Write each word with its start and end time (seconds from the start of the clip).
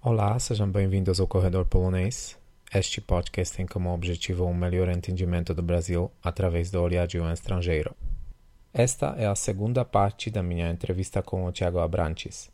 Olá, 0.00 0.38
sejam 0.38 0.70
bem-vindos 0.70 1.18
ao 1.18 1.26
Corredor 1.26 1.64
Polonês. 1.64 2.38
Este 2.72 3.00
podcast 3.00 3.56
tem 3.56 3.66
como 3.66 3.92
objetivo 3.92 4.44
um 4.44 4.54
melhor 4.54 4.88
entendimento 4.88 5.52
do 5.52 5.60
Brasil 5.60 6.08
através 6.22 6.70
do 6.70 6.80
olhar 6.80 7.04
de 7.04 7.18
um 7.18 7.28
estrangeiro. 7.32 7.96
Esta 8.72 9.16
é 9.18 9.26
a 9.26 9.34
segunda 9.34 9.84
parte 9.84 10.30
da 10.30 10.40
minha 10.40 10.70
entrevista 10.70 11.20
com 11.20 11.44
o 11.44 11.50
Tiago 11.50 11.80
Abrantes. 11.80 12.48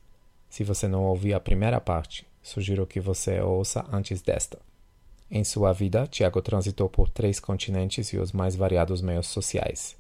Se 0.48 0.65
você 0.65 0.88
não 0.88 1.05
ouviu 1.05 1.37
a 1.37 1.41
primeira 1.41 1.79
parte, 1.83 2.27
sugiro 2.43 2.87
que 2.87 2.98
você 2.98 3.38
ouça 3.43 3.84
antes 3.92 4.23
desta. 4.23 4.59
Em 5.30 5.45
sua 5.45 5.70
vida, 5.74 6.06
Tiago 6.06 6.41
transitou 6.41 6.88
por 6.88 7.11
três 7.11 7.38
continentes 7.38 8.09
e 8.15 8.16
os 8.16 8.33
mais 8.33 8.56
variados 8.56 9.02
meios 9.02 9.27
sociais. 9.27 9.95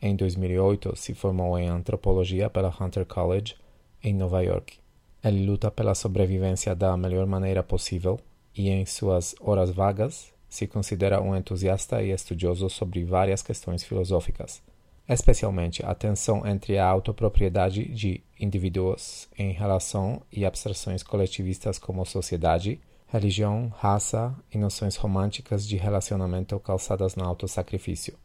Em 0.00 0.16
2008, 0.16 0.96
se 0.96 1.14
formou 1.14 1.56
em 1.56 1.68
antropologia 1.68 2.50
pela 2.50 2.74
Hunter 2.80 3.06
College, 3.06 3.54
em 4.02 4.12
Nova 4.12 4.42
York. 4.42 4.81
Ele 5.24 5.46
luta 5.46 5.70
pela 5.70 5.94
sobrevivência 5.94 6.74
da 6.74 6.96
melhor 6.96 7.26
maneira 7.26 7.62
possível 7.62 8.18
e, 8.56 8.68
em 8.68 8.84
suas 8.84 9.36
horas 9.40 9.70
vagas, 9.70 10.32
se 10.48 10.66
considera 10.66 11.22
um 11.22 11.36
entusiasta 11.36 12.02
e 12.02 12.10
estudioso 12.10 12.68
sobre 12.68 13.04
várias 13.04 13.40
questões 13.40 13.84
filosóficas, 13.84 14.60
especialmente 15.08 15.84
a 15.86 15.94
tensão 15.94 16.44
entre 16.44 16.76
a 16.76 16.86
autopropriedade 16.86 17.84
de 17.84 18.20
indivíduos 18.38 19.28
em 19.38 19.52
relação 19.52 20.20
e 20.30 20.44
abstrações 20.44 21.04
coletivistas 21.04 21.78
como 21.78 22.04
sociedade, 22.04 22.80
religião, 23.06 23.72
raça 23.78 24.34
e 24.52 24.58
noções 24.58 24.96
românticas 24.96 25.66
de 25.66 25.76
relacionamento 25.76 26.58
calçadas 26.58 27.14
no 27.14 27.24
autossacrifício. 27.24 28.18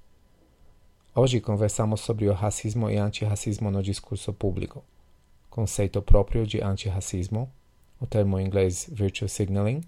Hoje 1.14 1.40
conversamos 1.40 2.02
sobre 2.02 2.28
o 2.28 2.34
racismo 2.34 2.90
e 2.90 2.98
antirracismo 2.98 3.70
no 3.70 3.84
discurso 3.84 4.34
público 4.34 4.84
conceito 5.58 6.00
próprio 6.04 6.46
de 6.46 6.62
antirracismo, 6.62 7.52
o 8.00 8.06
termo 8.06 8.40
em 8.40 8.46
inglês 8.46 8.88
virtue 8.92 9.28
signaling, 9.28 9.82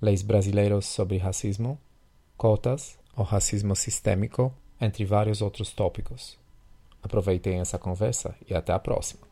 leis 0.00 0.22
brasileiros 0.22 0.86
sobre 0.86 1.18
racismo, 1.18 1.78
cotas, 2.38 2.98
o 3.14 3.22
racismo 3.22 3.76
sistêmico, 3.76 4.50
entre 4.80 5.04
vários 5.04 5.42
outros 5.42 5.74
tópicos. 5.74 6.38
Aproveitem 7.02 7.60
essa 7.60 7.78
conversa 7.78 8.34
e 8.48 8.54
até 8.54 8.72
a 8.72 8.78
próxima. 8.78 9.28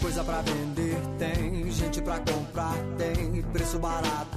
Coisa 0.00 0.24
pra 0.24 0.40
vender 0.40 0.96
tem, 1.18 1.70
gente 1.70 2.00
pra 2.00 2.18
comprar 2.20 2.76
tem, 2.96 3.42
preço 3.52 3.78
barato 3.78 4.35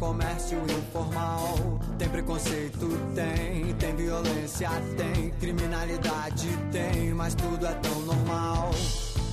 comércio 0.00 0.58
informal, 0.64 1.78
tem 1.98 2.08
preconceito 2.08 2.88
tem, 3.14 3.74
tem 3.74 3.94
violência 3.94 4.70
tem, 4.96 5.30
criminalidade 5.32 6.48
tem, 6.72 7.12
mas 7.12 7.34
tudo 7.34 7.66
é 7.66 7.74
tão 7.74 8.00
normal. 8.00 8.70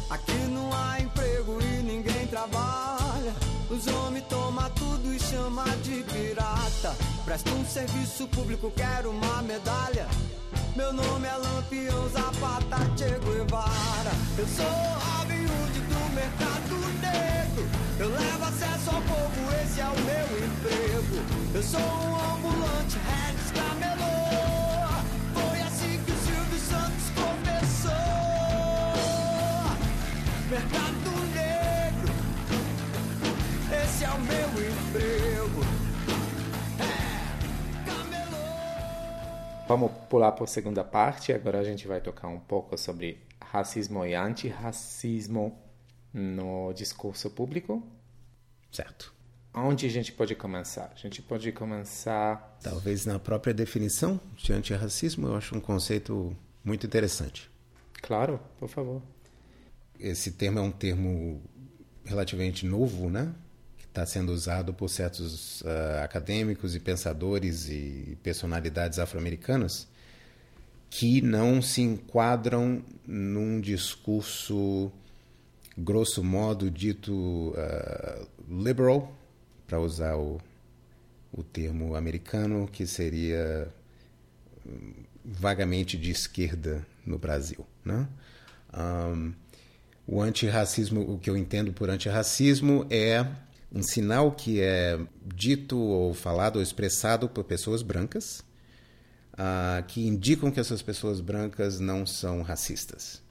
Aqui 0.10 0.38
não 0.50 0.70
há 0.74 1.00
emprego 1.00 1.58
e 1.62 1.84
ninguém 1.84 2.28
trabalha. 2.28 3.34
Os 3.70 3.88
homens 3.88 4.26
tomam 4.28 4.70
tudo 4.72 5.14
e 5.14 5.20
chama 5.20 5.64
de 5.84 6.04
pirata. 6.04 6.96
Presta 7.24 7.50
um 7.52 7.66
serviço 7.66 8.28
público, 8.28 8.72
quero 8.76 9.12
uma 9.12 9.42
medalha. 9.42 10.08
Meu 10.76 10.92
nome 10.92 11.28
é 11.28 11.34
Lampião 11.34 12.10
Zapata 12.10 12.78
Che 12.98 13.18
Guevara. 13.20 14.12
Eu 14.38 14.48
sou 14.48 14.66
Robin 14.66 15.46
Hood 15.46 15.80
do 15.80 16.14
mercado 16.14 16.76
negro. 17.02 17.87
Eu 18.00 18.10
levo 18.10 18.46
acesso 18.46 18.92
ao 18.92 19.02
povo, 19.02 19.52
esse 19.64 19.82
é 19.82 19.86
o 19.88 19.96
meu 20.02 20.28
emprego. 20.46 21.16
Eu 21.56 21.64
sou 21.64 21.80
um 21.80 22.36
ambulante, 22.36 23.00
Regis 23.00 23.52
Camelô. 23.52 24.14
Foi 25.34 25.62
assim 25.62 26.00
que 26.06 26.12
o 26.12 26.16
Silvio 26.16 26.60
Santos 26.60 27.10
começou. 27.16 27.92
Mercado 30.48 31.10
negro, 31.34 32.14
esse 33.84 34.04
é 34.06 34.10
o 34.10 34.20
meu 34.20 34.50
emprego. 34.70 35.62
É. 36.80 37.28
Vamos 39.68 39.92
pular 40.08 40.34
para 40.34 40.44
a 40.44 40.48
segunda 40.48 40.84
parte. 40.84 41.34
Agora 41.34 41.58
a 41.58 41.64
gente 41.64 41.88
vai 41.88 42.00
tocar 42.00 42.28
um 42.28 42.40
pouco 42.40 42.78
sobre 42.78 43.26
racismo 43.42 44.06
e 44.06 44.14
antirracismo 44.14 45.67
no 46.14 46.74
discurso 46.74 47.30
público. 47.30 47.84
Certo. 48.72 49.14
Onde 49.54 49.86
a 49.86 49.90
gente 49.90 50.12
pode 50.12 50.36
começar? 50.36 50.92
A 50.94 50.98
gente 50.98 51.22
pode 51.22 51.52
começar. 51.52 52.58
Talvez 52.62 53.06
na 53.06 53.18
própria 53.18 53.54
definição 53.54 54.20
de 54.36 54.54
antirracismo, 54.54 55.28
eu 55.28 55.36
acho 55.36 55.56
um 55.56 55.60
conceito 55.60 56.36
muito 56.64 56.86
interessante. 56.86 57.50
Claro, 58.02 58.40
por 58.60 58.70
favor. 58.70 59.02
Esse 60.00 60.32
termo 60.32 60.60
é 60.60 60.62
um 60.62 60.72
termo 60.72 61.42
relativamente 62.06 62.66
novo, 62.66 63.10
né? 63.10 63.34
Que 63.78 63.86
está 63.86 64.06
sendo 64.06 64.32
usado 64.32 64.74
por 64.74 64.90
certos 64.90 65.62
uh, 65.62 66.04
acadêmicos 66.04 66.76
e 66.76 66.80
pensadores 66.80 67.68
e 67.68 68.18
personalidades 68.22 69.00
afro-americanas 69.00 69.88
que 70.90 71.22
não 71.22 71.62
se 71.62 71.82
enquadram 71.82 72.82
num 73.06 73.60
discurso, 73.60 74.92
grosso 75.78 76.24
modo, 76.24 76.72
dito 76.72 77.14
uh, 77.14 78.28
liberal, 78.50 79.16
para 79.68 79.80
usar 79.80 80.16
o, 80.16 80.42
o 81.32 81.44
termo 81.44 81.96
americano, 81.96 82.68
que 82.68 82.88
seria 82.88 83.68
hum, 84.66 84.94
vagamente 85.24 85.98
de 85.98 86.10
esquerda 86.10 86.86
no 87.06 87.20
Brasil. 87.20 87.66
Né? 87.86 88.08
Um, 88.74 89.34
o 90.08 90.22
antirracismo, 90.22 91.02
o 91.02 91.20
que 91.20 91.30
eu 91.30 91.38
entendo 91.38 91.74
por 91.74 91.90
antirracismo 91.90 92.88
é 92.90 93.26
um 93.72 93.84
sinal 93.84 94.32
que 94.32 94.62
é 94.62 94.98
dito 95.26 95.78
ou 95.78 96.14
falado 96.14 96.56
ou 96.56 96.62
expressado 96.62 97.28
por 97.28 97.44
pessoas 97.44 97.82
brancas 97.82 98.40
uh, 99.34 99.84
que 99.88 100.08
indicam 100.08 100.50
que 100.50 100.60
essas 100.60 100.82
pessoas 100.82 101.20
brancas 101.20 101.80
não 101.80 102.06
são 102.06 102.42
racistas. 102.42 103.22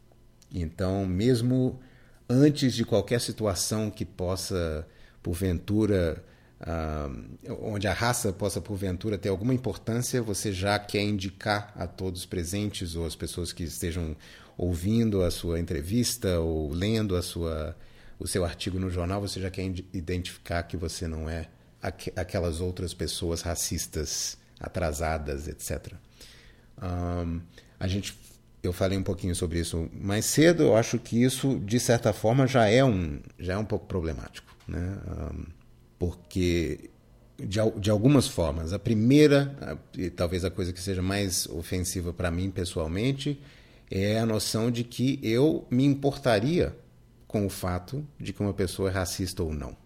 Então, 0.53 1.07
mesmo 1.07 1.81
antes 2.29 2.75
de 2.75 2.85
qualquer 2.85 3.21
situação 3.21 3.91
que 3.91 4.05
possa, 4.05 4.87
porventura, 5.23 6.23
uh, 6.61 7.59
onde 7.63 7.87
a 7.87 7.93
raça 7.93 8.33
possa, 8.33 8.61
porventura, 8.61 9.19
ter 9.19 9.29
alguma 9.29 9.55
importância, 9.55 10.23
você 10.23 10.53
já 10.53 10.79
quer 10.79 11.03
indicar 11.03 11.73
a 11.77 11.87
todos 11.87 12.27
presentes 12.27 12.97
ou 12.97 13.07
as 13.07 13.15
pessoas 13.15 13.53
que 13.53 13.65
estejam 13.65 14.17
ouvindo 14.57 15.23
a 15.23 15.31
sua 15.31 15.61
entrevista 15.61 16.41
ou 16.41 16.73
lendo 16.73 17.17
a 17.17 17.23
sua, 17.23 17.77
o 18.19 18.27
seu 18.27 18.45
artigo 18.45 18.79
no 18.79 18.91
jornal, 18.91 19.21
você 19.21 19.41
já 19.41 19.51
quer 19.51 19.65
identificar 19.93 20.63
que 20.63 20.77
você 20.77 21.07
não 21.07 21.29
é 21.29 21.49
aqu 21.83 22.11
aquelas 22.17 22.61
outras 22.61 22.95
pessoas 22.95 23.43
racistas, 23.43 24.39
atrasadas, 24.59 25.47
etc. 25.47 25.93
Um, 26.83 27.41
a 27.79 27.87
gente, 27.87 28.19
eu 28.67 28.73
falei 28.73 28.99
um 28.99 29.03
pouquinho 29.03 29.35
sobre 29.35 29.61
isso 29.61 29.89
mais 29.93 30.25
cedo. 30.25 30.65
Eu 30.65 30.77
acho 30.77 30.99
que 30.99 31.23
isso, 31.23 31.59
de 31.61 31.79
certa 31.81 32.13
forma, 32.13 32.47
já 32.47 32.67
é 32.67 32.85
um, 32.85 33.21
já 33.39 33.55
é 33.55 33.59
um 33.59 33.65
pouco 33.65 33.87
problemático, 33.87 34.55
né? 34.69 34.99
Porque 35.99 36.91
de, 37.39 37.59
de 37.79 37.91
algumas 37.91 38.27
formas, 38.27 38.73
a 38.73 38.79
primeira, 38.79 39.79
e 39.97 40.11
talvez 40.11 40.45
a 40.45 40.51
coisa 40.51 40.73
que 40.73 40.81
seja 40.81 41.03
mais 41.03 41.47
ofensiva 41.47 42.13
para 42.13 42.31
mim 42.31 42.51
pessoalmente, 42.51 43.41
é 43.91 44.19
a 44.19 44.27
noção 44.27 44.71
de 44.71 44.83
que 44.83 45.21
eu 45.23 45.67
me 45.71 45.85
importaria 45.85 46.75
com 47.27 47.47
o 47.47 47.51
fato 47.51 48.07
de 48.19 48.33
que 48.33 48.41
uma 48.41 48.55
pessoa 48.55 48.89
é 48.89 48.93
racista 48.93 49.43
ou 49.43 49.53
não, 49.53 49.77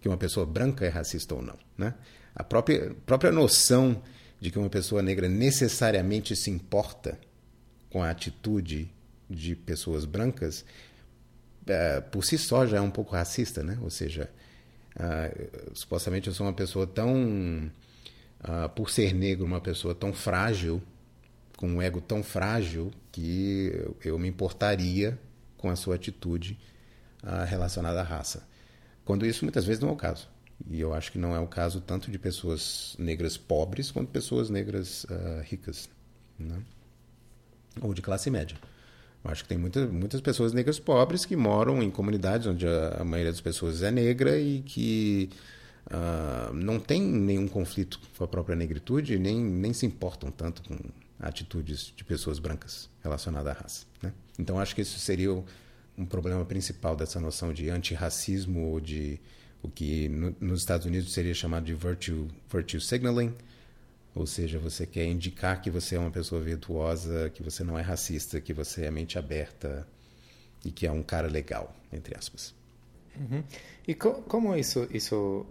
que 0.00 0.08
uma 0.08 0.16
pessoa 0.16 0.44
branca 0.44 0.84
é 0.84 0.88
racista 0.88 1.34
ou 1.34 1.42
não, 1.42 1.56
né? 1.76 1.94
A 2.34 2.44
própria 2.44 2.94
própria 3.06 3.32
noção 3.32 4.02
de 4.40 4.50
que 4.50 4.58
uma 4.58 4.68
pessoa 4.68 5.00
negra 5.00 5.28
necessariamente 5.28 6.36
se 6.36 6.50
importa 6.50 7.18
com 7.96 8.02
a 8.02 8.10
atitude 8.10 8.92
de 9.26 9.56
pessoas 9.56 10.04
brancas, 10.04 10.66
é, 11.66 11.98
por 11.98 12.22
si 12.26 12.36
só 12.36 12.66
já 12.66 12.76
é 12.76 12.80
um 12.80 12.90
pouco 12.90 13.16
racista, 13.16 13.62
né? 13.62 13.78
Ou 13.80 13.88
seja, 13.88 14.30
uh, 14.96 15.74
supostamente 15.74 16.28
eu 16.28 16.34
sou 16.34 16.44
uma 16.44 16.52
pessoa 16.52 16.86
tão, 16.86 17.72
uh, 18.42 18.68
por 18.74 18.90
ser 18.90 19.14
negro, 19.14 19.46
uma 19.46 19.62
pessoa 19.62 19.94
tão 19.94 20.12
frágil, 20.12 20.82
com 21.56 21.66
um 21.66 21.80
ego 21.80 22.02
tão 22.02 22.22
frágil, 22.22 22.92
que 23.10 23.72
eu 24.04 24.18
me 24.18 24.28
importaria 24.28 25.18
com 25.56 25.70
a 25.70 25.74
sua 25.74 25.94
atitude 25.94 26.58
uh, 27.22 27.46
relacionada 27.46 27.98
à 27.98 28.04
raça. 28.04 28.46
Quando 29.06 29.24
isso 29.24 29.42
muitas 29.42 29.64
vezes 29.64 29.80
não 29.80 29.88
é 29.88 29.92
o 29.92 29.96
caso. 29.96 30.28
E 30.68 30.78
eu 30.78 30.92
acho 30.92 31.10
que 31.10 31.18
não 31.18 31.34
é 31.34 31.40
o 31.40 31.46
caso 31.46 31.80
tanto 31.80 32.10
de 32.10 32.18
pessoas 32.18 32.94
negras 32.98 33.38
pobres 33.38 33.90
quanto 33.90 34.10
pessoas 34.10 34.50
negras 34.50 35.06
ricas, 35.46 35.88
né? 36.38 36.62
Ou 37.80 37.94
de 37.94 38.02
classe 38.02 38.30
média. 38.30 38.56
Eu 39.24 39.30
acho 39.30 39.42
que 39.42 39.48
tem 39.48 39.58
muitas, 39.58 39.90
muitas 39.90 40.20
pessoas 40.20 40.52
negras 40.52 40.78
pobres 40.78 41.24
que 41.24 41.36
moram 41.36 41.82
em 41.82 41.90
comunidades 41.90 42.46
onde 42.46 42.66
a, 42.66 42.98
a 43.00 43.04
maioria 43.04 43.32
das 43.32 43.40
pessoas 43.40 43.82
é 43.82 43.90
negra 43.90 44.38
e 44.38 44.62
que 44.62 45.30
uh, 45.86 46.54
não 46.54 46.78
tem 46.78 47.02
nenhum 47.02 47.48
conflito 47.48 48.00
com 48.16 48.24
a 48.24 48.28
própria 48.28 48.54
negritude, 48.54 49.18
nem, 49.18 49.38
nem 49.38 49.72
se 49.72 49.84
importam 49.84 50.30
tanto 50.30 50.62
com, 50.62 50.76
atitudes 51.18 51.92
de 51.96 52.04
pessoas 52.04 52.38
brancas 52.38 52.88
relacionadas 53.02 53.56
à 53.56 53.60
raça. 53.60 53.86
Né? 54.02 54.12
Então 54.38 54.58
acho 54.58 54.74
que 54.74 54.82
isso 54.82 54.98
seria 54.98 55.32
um 55.96 56.04
problema 56.04 56.44
principal 56.44 56.94
dessa 56.94 57.18
noção 57.18 57.52
de 57.52 57.70
antirracismo 57.70 58.66
ou 58.66 58.80
de 58.80 59.18
o 59.62 59.68
que 59.68 60.08
no, 60.08 60.36
nos 60.40 60.60
Estados 60.60 60.86
Unidos 60.86 61.12
seria 61.12 61.34
chamado 61.34 61.64
de 61.64 61.74
virtue, 61.74 62.28
virtue 62.50 62.80
signaling, 62.80 63.34
ou 64.16 64.26
seja, 64.26 64.58
você 64.58 64.86
quer 64.86 65.04
indicar 65.04 65.60
que 65.60 65.70
você 65.70 65.94
é 65.94 65.98
uma 65.98 66.10
pessoa 66.10 66.40
virtuosa, 66.40 67.30
que 67.30 67.42
você 67.42 67.62
não 67.62 67.78
é 67.78 67.82
racista, 67.82 68.40
que 68.40 68.54
você 68.54 68.86
é 68.86 68.90
mente 68.90 69.18
aberta 69.18 69.86
e 70.64 70.72
que 70.72 70.86
é 70.86 70.90
um 70.90 71.02
cara 71.02 71.28
legal, 71.28 71.76
entre 71.92 72.16
aspas. 72.16 72.54
Uhum. 73.14 73.44
E 73.86 73.94
co 73.94 74.14
como 74.22 74.56
isso 74.56 74.88
isso 74.90 75.46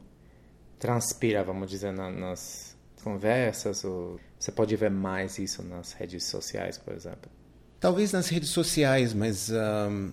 transpira, 0.79 1.43
vamos 1.43 1.69
dizer, 1.69 1.93
na, 1.93 2.11
nas 2.11 2.75
conversas? 3.03 3.83
Ou 3.83 4.19
você 4.39 4.51
pode 4.51 4.75
ver 4.75 4.89
mais 4.89 5.37
isso 5.37 5.63
nas 5.63 5.93
redes 5.93 6.25
sociais, 6.25 6.77
por 6.77 6.93
exemplo? 6.93 7.31
Talvez 7.79 8.11
nas 8.11 8.29
redes 8.29 8.49
sociais, 8.49 9.13
mas 9.13 9.51
um, 9.51 10.11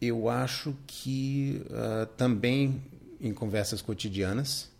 eu 0.00 0.28
acho 0.28 0.76
que 0.88 1.62
uh, 1.66 2.06
também 2.16 2.82
em 3.20 3.32
conversas 3.32 3.80
cotidianas. 3.80 4.70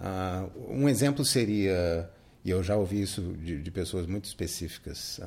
Uh, 0.00 0.72
um 0.72 0.88
exemplo 0.88 1.24
seria, 1.24 2.10
e 2.44 2.50
eu 2.50 2.62
já 2.62 2.76
ouvi 2.76 3.02
isso 3.02 3.20
de, 3.42 3.62
de 3.62 3.70
pessoas 3.70 4.06
muito 4.06 4.24
específicas, 4.24 5.20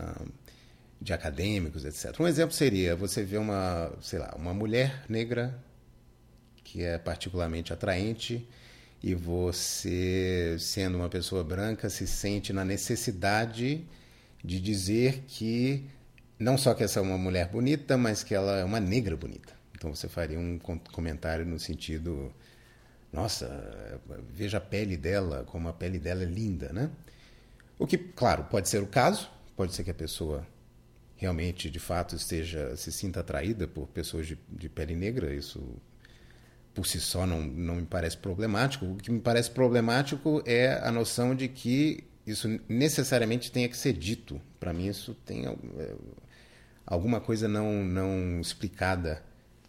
de 1.01 1.13
acadêmicos, 1.13 1.85
etc. 1.85 2.19
Um 2.19 2.27
exemplo 2.27 2.53
seria 2.53 2.95
você 2.95 3.23
ver 3.23 3.37
uma, 3.37 3.91
sei 4.01 4.19
lá, 4.19 4.33
uma 4.37 4.53
mulher 4.53 5.05
negra 5.07 5.57
que 6.63 6.83
é 6.83 6.97
particularmente 6.97 7.71
atraente 7.71 8.47
e 9.01 9.13
você, 9.13 10.57
sendo 10.59 10.97
uma 10.97 11.07
pessoa 11.07 11.43
branca, 11.43 11.89
se 11.89 12.07
sente 12.07 12.51
na 12.51 12.65
necessidade 12.65 13.85
de 14.43 14.59
dizer 14.59 15.23
que 15.27 15.85
não 16.39 16.57
só 16.57 16.73
que 16.73 16.83
essa 16.83 16.99
é 16.99 17.01
uma 17.01 17.17
mulher 17.17 17.47
bonita, 17.49 17.97
mas 17.97 18.23
que 18.23 18.33
ela 18.33 18.57
é 18.57 18.63
uma 18.63 18.79
negra 18.79 19.15
bonita. 19.15 19.53
Então 19.75 19.93
você 19.93 20.09
faria 20.09 20.39
um 20.39 20.59
comentário 20.91 21.45
no 21.45 21.59
sentido 21.59 22.33
nossa, 23.15 23.99
veja 24.29 24.57
a 24.57 24.61
pele 24.61 24.97
dela, 24.97 25.45
como 25.45 25.69
a 25.69 25.73
pele 25.73 25.97
dela 25.97 26.23
é 26.23 26.25
linda, 26.25 26.73
né? 26.73 26.91
O 27.79 27.87
que, 27.87 27.97
claro, 27.97 28.43
pode 28.45 28.67
ser 28.67 28.83
o 28.83 28.87
caso, 28.87 29.29
pode 29.55 29.73
ser 29.73 29.83
que 29.83 29.91
a 29.91 29.95
pessoa 29.95 30.45
realmente, 31.15 31.69
de 31.71 31.79
fato, 31.79 32.15
esteja 32.15 32.75
se 32.75 32.91
sinta 32.91 33.21
atraída 33.21 33.67
por 33.67 33.87
pessoas 33.87 34.27
de, 34.27 34.37
de 34.49 34.67
pele 34.67 34.95
negra, 34.95 35.33
isso 35.33 35.61
por 36.73 36.85
si 36.85 36.99
só 36.99 37.25
não, 37.25 37.41
não 37.41 37.75
me 37.75 37.85
parece 37.85 38.17
problemático. 38.17 38.85
O 38.85 38.97
que 38.97 39.09
me 39.09 39.21
parece 39.21 39.49
problemático 39.49 40.43
é 40.45 40.73
a 40.83 40.91
noção 40.91 41.33
de 41.33 41.47
que 41.47 42.03
isso 42.27 42.59
necessariamente 42.67 43.49
tenha 43.49 43.69
que 43.69 43.77
ser 43.77 43.93
dito. 43.93 44.41
Para 44.59 44.73
mim, 44.73 44.87
isso 44.87 45.13
tem 45.25 45.45
é, 45.45 45.95
alguma 46.85 47.21
coisa 47.21 47.47
não, 47.47 47.81
não 47.85 48.41
explicada 48.41 49.23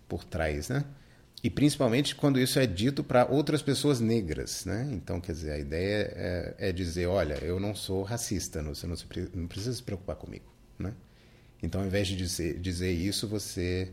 por 0.08 0.24
trás, 0.24 0.68
né? 0.68 0.84
E 1.46 1.50
principalmente 1.50 2.16
quando 2.16 2.40
isso 2.40 2.58
é 2.58 2.66
dito 2.66 3.04
para 3.04 3.24
outras 3.24 3.62
pessoas 3.62 4.00
negras, 4.00 4.64
né? 4.64 4.88
Então, 4.90 5.20
quer 5.20 5.30
dizer, 5.30 5.52
a 5.52 5.58
ideia 5.60 6.12
é, 6.16 6.54
é 6.58 6.72
dizer, 6.72 7.06
olha, 7.06 7.34
eu 7.34 7.60
não 7.60 7.72
sou 7.72 8.02
racista, 8.02 8.60
você 8.64 8.84
não, 8.84 8.96
se, 8.96 9.06
não 9.32 9.46
precisa 9.46 9.72
se 9.72 9.80
preocupar 9.80 10.16
comigo, 10.16 10.52
né? 10.76 10.92
Então, 11.62 11.82
ao 11.82 11.86
invés 11.86 12.08
de 12.08 12.16
dizer, 12.16 12.58
dizer 12.58 12.90
isso, 12.90 13.28
você 13.28 13.92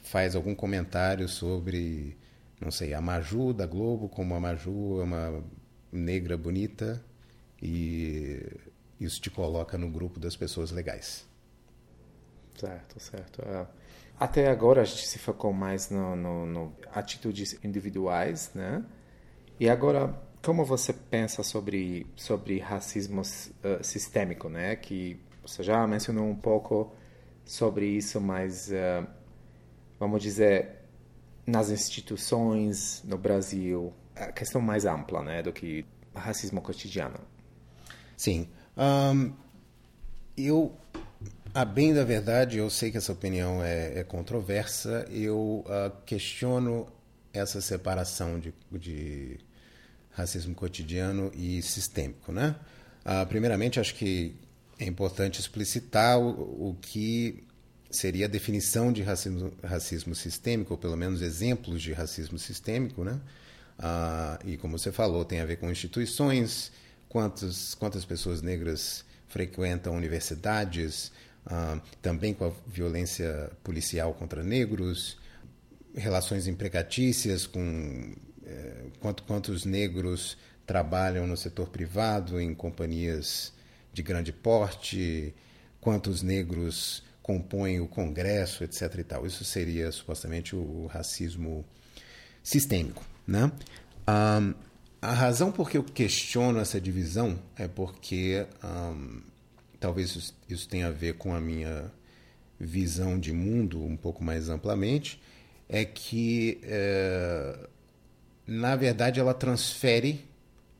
faz 0.00 0.34
algum 0.34 0.54
comentário 0.54 1.28
sobre, 1.28 2.16
não 2.58 2.70
sei, 2.70 2.94
a 2.94 3.02
Maju 3.02 3.52
da 3.52 3.66
Globo, 3.66 4.08
como 4.08 4.34
a 4.34 4.40
Maju 4.40 5.02
é 5.02 5.04
uma 5.04 5.44
negra 5.92 6.38
bonita 6.38 7.04
e 7.60 8.46
isso 8.98 9.20
te 9.20 9.28
coloca 9.28 9.76
no 9.76 9.90
grupo 9.90 10.18
das 10.18 10.36
pessoas 10.36 10.70
legais. 10.70 11.26
Certo, 12.58 12.98
certo. 12.98 13.42
É. 13.42 13.81
Até 14.18 14.48
agora 14.48 14.82
a 14.82 14.84
gente 14.84 15.06
se 15.06 15.18
focou 15.18 15.52
mais 15.52 15.90
no, 15.90 16.14
no, 16.14 16.46
no 16.46 16.72
atitudes 16.92 17.58
individuais, 17.64 18.50
né? 18.54 18.84
E 19.58 19.68
agora, 19.68 20.14
como 20.44 20.64
você 20.64 20.92
pensa 20.92 21.42
sobre 21.42 22.06
sobre 22.16 22.58
racismo 22.58 23.22
uh, 23.22 23.82
sistêmico, 23.82 24.48
né? 24.48 24.76
Que 24.76 25.20
você 25.42 25.62
já 25.62 25.86
mencionou 25.86 26.28
um 26.28 26.36
pouco 26.36 26.92
sobre 27.44 27.86
isso, 27.86 28.20
mas 28.20 28.68
uh, 28.68 29.06
vamos 29.98 30.22
dizer 30.22 30.82
nas 31.46 31.70
instituições 31.70 33.02
no 33.04 33.18
Brasil, 33.18 33.92
a 34.14 34.30
questão 34.30 34.60
mais 34.60 34.84
ampla, 34.84 35.22
né, 35.22 35.42
do 35.42 35.52
que 35.52 35.84
racismo 36.14 36.60
cotidiano. 36.60 37.18
Sim, 38.16 38.48
um, 38.76 39.32
eu 40.36 40.76
a 41.54 41.64
bem 41.64 41.92
da 41.92 42.02
verdade, 42.02 42.58
eu 42.58 42.70
sei 42.70 42.90
que 42.90 42.96
essa 42.96 43.12
opinião 43.12 43.62
é, 43.62 43.98
é 43.98 44.04
controversa, 44.04 45.06
eu 45.10 45.64
uh, 45.66 45.90
questiono 46.06 46.88
essa 47.32 47.60
separação 47.60 48.38
de, 48.38 48.54
de, 48.70 49.38
racismo 50.10 50.54
cotidiano 50.54 51.30
e 51.34 51.62
sistêmico. 51.62 52.32
Né? 52.32 52.54
Uh, 53.04 53.26
primeiramente, 53.26 53.80
acho 53.80 53.94
que 53.94 54.34
é 54.78 54.86
importante 54.86 55.40
explicitar 55.40 56.18
o, 56.18 56.70
o, 56.70 56.76
que 56.80 57.44
seria 57.90 58.26
a 58.26 58.28
definição 58.28 58.92
de 58.92 59.02
racismo, 59.02 59.52
racismo 59.62 60.14
sistêmico, 60.14 60.74
ou 60.74 60.78
pelo 60.78 60.96
menos 60.96 61.20
exemplos 61.20 61.82
de 61.82 61.92
racismo 61.92 62.38
sistêmico. 62.38 63.04
Né? 63.04 63.20
Uh, 63.78 64.48
e 64.48 64.56
como 64.56 64.78
você 64.78 64.90
falou, 64.90 65.24
tem 65.24 65.40
a 65.40 65.44
ver 65.44 65.56
com 65.56 65.70
instituições, 65.70 66.72
quantas, 67.08 67.74
quantas 67.74 68.06
pessoas 68.06 68.40
negras 68.40 69.04
frequentam 69.28 69.94
universidades, 69.94 71.10
ah, 71.46 71.80
também 72.00 72.32
com 72.34 72.46
a 72.46 72.52
violência 72.66 73.50
policial 73.64 74.14
contra 74.14 74.42
negros, 74.42 75.18
relações 75.94 76.46
empregatícias 76.46 77.46
com 77.46 78.14
eh, 78.44 78.84
quanto, 79.00 79.22
quantos 79.24 79.64
negros 79.64 80.36
trabalham 80.66 81.26
no 81.26 81.36
setor 81.36 81.68
privado 81.68 82.40
em 82.40 82.54
companhias 82.54 83.52
de 83.92 84.02
grande 84.02 84.32
porte, 84.32 85.34
quantos 85.80 86.22
negros 86.22 87.02
compõem 87.22 87.80
o 87.80 87.86
Congresso, 87.86 88.64
etc. 88.64 88.98
E 88.98 89.04
tal. 89.04 89.26
Isso 89.26 89.44
seria 89.44 89.92
supostamente 89.92 90.56
o 90.56 90.86
racismo 90.86 91.64
sistêmico, 92.42 93.04
né? 93.26 93.52
Um, 94.08 94.54
a 95.00 95.12
razão 95.12 95.50
por 95.50 95.68
que 95.68 95.76
eu 95.76 95.84
questiono 95.84 96.60
essa 96.60 96.80
divisão 96.80 97.38
é 97.56 97.66
porque 97.66 98.46
um, 98.64 99.20
talvez 99.82 100.32
isso, 100.48 100.68
tenha 100.68 100.86
a 100.86 100.90
ver 100.92 101.14
com 101.14 101.34
a 101.34 101.40
minha 101.40 101.90
visão 102.58 103.18
de 103.18 103.32
mundo 103.32 103.84
um 103.84 103.96
pouco 103.96 104.22
mais 104.22 104.48
amplamente, 104.48 105.20
é 105.68 105.84
que, 105.84 106.60
é, 106.62 107.68
na 108.46 108.76
verdade, 108.76 109.18
ela 109.18 109.34
transfere 109.34 110.24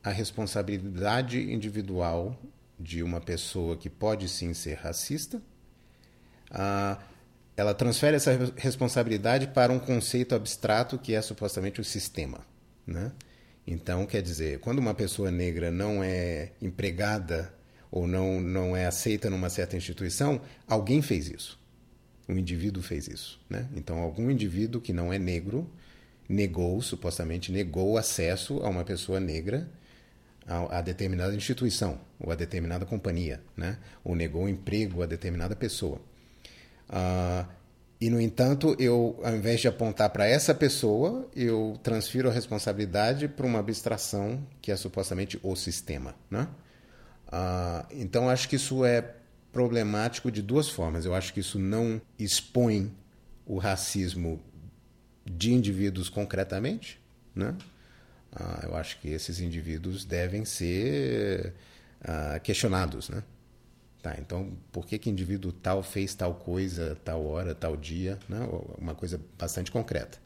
a 0.01 0.09
responsabilidade 0.09 1.51
individual 1.51 2.39
de 2.79 3.03
uma 3.03 3.19
pessoa 3.19 3.75
que 3.75 3.89
pode 3.89 4.29
sim 4.29 4.53
ser 4.53 4.75
racista, 4.75 5.41
a, 6.49 6.97
ela 7.57 7.73
transfere 7.73 8.15
essa 8.15 8.31
responsabilidade 8.55 9.47
para 9.47 9.73
um 9.73 9.79
conceito 9.79 10.33
abstrato 10.33 10.97
que 10.97 11.13
é 11.13 11.21
supostamente 11.21 11.81
o 11.81 11.83
sistema. 11.83 12.39
Né? 12.87 13.11
Então, 13.67 14.05
quer 14.05 14.21
dizer, 14.21 14.59
quando 14.59 14.79
uma 14.79 14.93
pessoa 14.93 15.29
negra 15.29 15.69
não 15.71 16.01
é 16.01 16.51
empregada 16.61 17.53
ou 17.93 18.07
não, 18.07 18.41
não 18.41 18.75
é 18.75 18.87
aceita 18.87 19.29
numa 19.29 19.51
certa 19.51 19.77
instituição, 19.77 20.41
alguém 20.67 20.99
fez 20.99 21.29
isso. 21.29 21.59
Um 22.27 22.35
indivíduo 22.39 22.81
fez 22.81 23.07
isso. 23.07 23.39
Né? 23.47 23.69
Então, 23.75 23.99
algum 23.99 24.31
indivíduo 24.31 24.81
que 24.81 24.91
não 24.91 25.13
é 25.13 25.19
negro 25.19 25.69
negou, 26.27 26.81
supostamente 26.81 27.51
negou 27.51 27.95
acesso 27.95 28.57
a 28.63 28.69
uma 28.69 28.83
pessoa 28.83 29.19
negra 29.19 29.69
a, 30.47 30.79
a 30.79 30.81
determinada 30.81 31.35
instituição 31.35 31.99
ou 32.19 32.31
a 32.31 32.35
determinada 32.35 32.83
companhia, 32.83 33.39
né? 33.55 33.77
ou 34.03 34.15
negou 34.15 34.49
emprego 34.49 35.03
a 35.03 35.05
determinada 35.05 35.55
pessoa. 35.55 36.01
Uh, 36.89 37.47
e, 38.01 38.09
no 38.09 38.19
entanto, 38.19 38.75
eu, 38.79 39.21
ao 39.23 39.35
invés 39.35 39.61
de 39.61 39.67
apontar 39.67 40.09
para 40.09 40.25
essa 40.25 40.55
pessoa, 40.55 41.29
eu 41.35 41.79
transfiro 41.83 42.27
a 42.27 42.33
responsabilidade 42.33 43.27
para 43.27 43.45
uma 43.45 43.59
abstração 43.59 44.43
que 44.63 44.71
é 44.71 44.75
supostamente 44.75 45.39
o 45.43 45.55
sistema. 45.55 46.15
Né? 46.31 46.47
Ah, 47.35 47.87
então, 47.89 48.29
acho 48.29 48.47
que 48.47 48.57
isso 48.57 48.85
é 48.85 49.15
problemático 49.51 50.31
de 50.31 50.39
duas 50.39 50.69
formas. 50.69 51.03
Eu 51.03 51.15
acho 51.15 51.33
que 51.33 51.39
isso 51.39 51.57
não 51.57 51.99
expõe 52.19 52.93
o 53.43 53.57
racismo 53.57 54.39
de 55.25 55.51
indivíduos 55.51 56.09
concretamente, 56.09 57.01
né? 57.33 57.55
Ah, 58.31 58.61
eu 58.63 58.75
acho 58.75 58.99
que 59.01 59.09
esses 59.09 59.39
indivíduos 59.39 60.05
devem 60.05 60.45
ser 60.45 61.55
ah, 62.03 62.39
questionados, 62.39 63.09
né? 63.09 63.23
Tá, 64.03 64.15
então, 64.19 64.55
por 64.71 64.85
que 64.85 64.99
que 64.99 65.09
indivíduo 65.09 65.51
tal 65.51 65.81
fez 65.81 66.13
tal 66.13 66.35
coisa, 66.35 66.95
tal 67.03 67.25
hora, 67.25 67.55
tal 67.55 67.75
dia, 67.75 68.19
né? 68.29 68.47
Uma 68.77 68.93
coisa 68.93 69.19
bastante 69.39 69.71
concreta. 69.71 70.19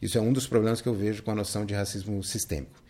Isso 0.00 0.16
é 0.16 0.20
um 0.20 0.32
dos 0.32 0.46
problemas 0.46 0.80
que 0.80 0.88
eu 0.88 0.94
vejo 0.94 1.24
com 1.24 1.32
a 1.32 1.34
noção 1.34 1.66
de 1.66 1.74
racismo 1.74 2.22
sistêmico. 2.22 2.81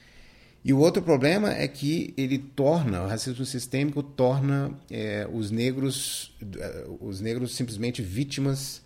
E 0.64 0.72
o 0.72 0.78
outro 0.78 1.02
problema 1.02 1.52
é 1.52 1.66
que 1.66 2.14
ele 2.16 2.38
torna, 2.38 3.02
o 3.02 3.08
racismo 3.08 3.44
sistêmico 3.44 4.02
torna 4.02 4.72
é, 4.88 5.28
os 5.32 5.50
negros 5.50 6.36
é, 6.56 6.86
os 7.00 7.20
negros 7.20 7.54
simplesmente 7.56 8.00
vítimas 8.00 8.80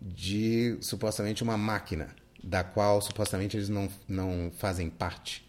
de 0.00 0.76
supostamente 0.80 1.42
uma 1.42 1.56
máquina 1.56 2.08
da 2.42 2.64
qual 2.64 3.00
supostamente 3.00 3.56
eles 3.56 3.68
não, 3.68 3.88
não 4.08 4.50
fazem 4.58 4.90
parte. 4.90 5.46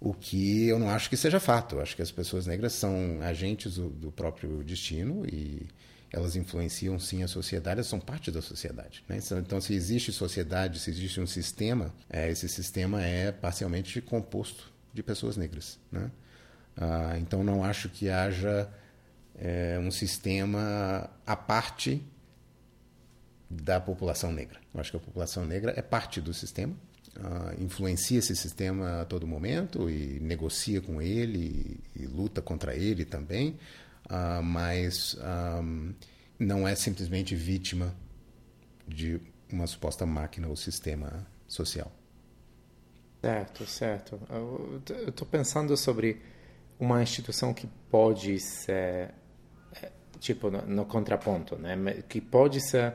O 0.00 0.12
que 0.12 0.66
eu 0.66 0.78
não 0.78 0.88
acho 0.88 1.08
que 1.08 1.16
seja 1.16 1.38
fato. 1.38 1.76
Eu 1.76 1.82
acho 1.82 1.94
que 1.94 2.02
as 2.02 2.10
pessoas 2.10 2.46
negras 2.46 2.72
são 2.72 3.20
agentes 3.22 3.76
do, 3.76 3.88
do 3.88 4.10
próprio 4.10 4.64
destino 4.64 5.24
e 5.26 5.66
elas 6.12 6.36
influenciam 6.36 6.98
sim 6.98 7.22
a 7.22 7.28
sociedade, 7.28 7.78
elas 7.78 7.86
são 7.86 7.98
parte 7.98 8.30
da 8.30 8.42
sociedade. 8.42 9.02
Né? 9.08 9.18
Então, 9.38 9.60
se 9.60 9.72
existe 9.72 10.12
sociedade, 10.12 10.78
se 10.78 10.90
existe 10.90 11.20
um 11.20 11.26
sistema, 11.26 11.92
é, 12.10 12.30
esse 12.30 12.48
sistema 12.48 13.02
é 13.02 13.32
parcialmente 13.32 14.00
composto 14.02 14.70
de 14.92 15.02
pessoas 15.02 15.38
negras. 15.38 15.78
Né? 15.90 16.10
Ah, 16.76 17.16
então, 17.18 17.42
não 17.42 17.64
acho 17.64 17.88
que 17.88 18.10
haja 18.10 18.68
é, 19.36 19.78
um 19.78 19.90
sistema 19.90 21.08
à 21.26 21.34
parte 21.34 22.02
da 23.48 23.80
população 23.80 24.32
negra. 24.32 24.60
Eu 24.74 24.80
acho 24.80 24.90
que 24.90 24.96
a 24.96 25.00
população 25.00 25.46
negra 25.46 25.72
é 25.76 25.82
parte 25.82 26.20
do 26.20 26.32
sistema, 26.32 26.74
uh, 27.16 27.62
influencia 27.62 28.18
esse 28.18 28.34
sistema 28.34 29.02
a 29.02 29.04
todo 29.04 29.26
momento 29.26 29.90
e 29.90 30.18
negocia 30.20 30.80
com 30.80 31.02
ele 31.02 31.80
e, 31.96 32.02
e 32.02 32.06
luta 32.06 32.40
contra 32.40 32.74
ele 32.74 33.04
também, 33.04 33.58
uh, 34.12 34.42
mas 34.42 35.16
um, 35.62 35.94
não 36.38 36.68
é 36.68 36.74
simplesmente 36.74 37.34
vítima 37.34 37.94
de 38.86 39.18
uma 39.50 39.66
suposta 39.66 40.04
máquina 40.04 40.48
ou 40.48 40.56
sistema 40.56 41.26
social. 41.48 41.90
Certo, 43.20 43.66
certo. 43.66 44.20
Eu 44.28 44.82
estou 45.08 45.26
pensando 45.26 45.76
sobre 45.76 46.20
uma 46.78 47.02
instituição 47.02 47.54
que 47.54 47.68
pode 47.88 48.40
ser, 48.40 49.14
é, 49.80 49.92
tipo, 50.18 50.50
no, 50.50 50.62
no 50.62 50.84
contraponto, 50.84 51.56
né? 51.56 52.02
que 52.08 52.20
pode 52.20 52.60
ser 52.60 52.94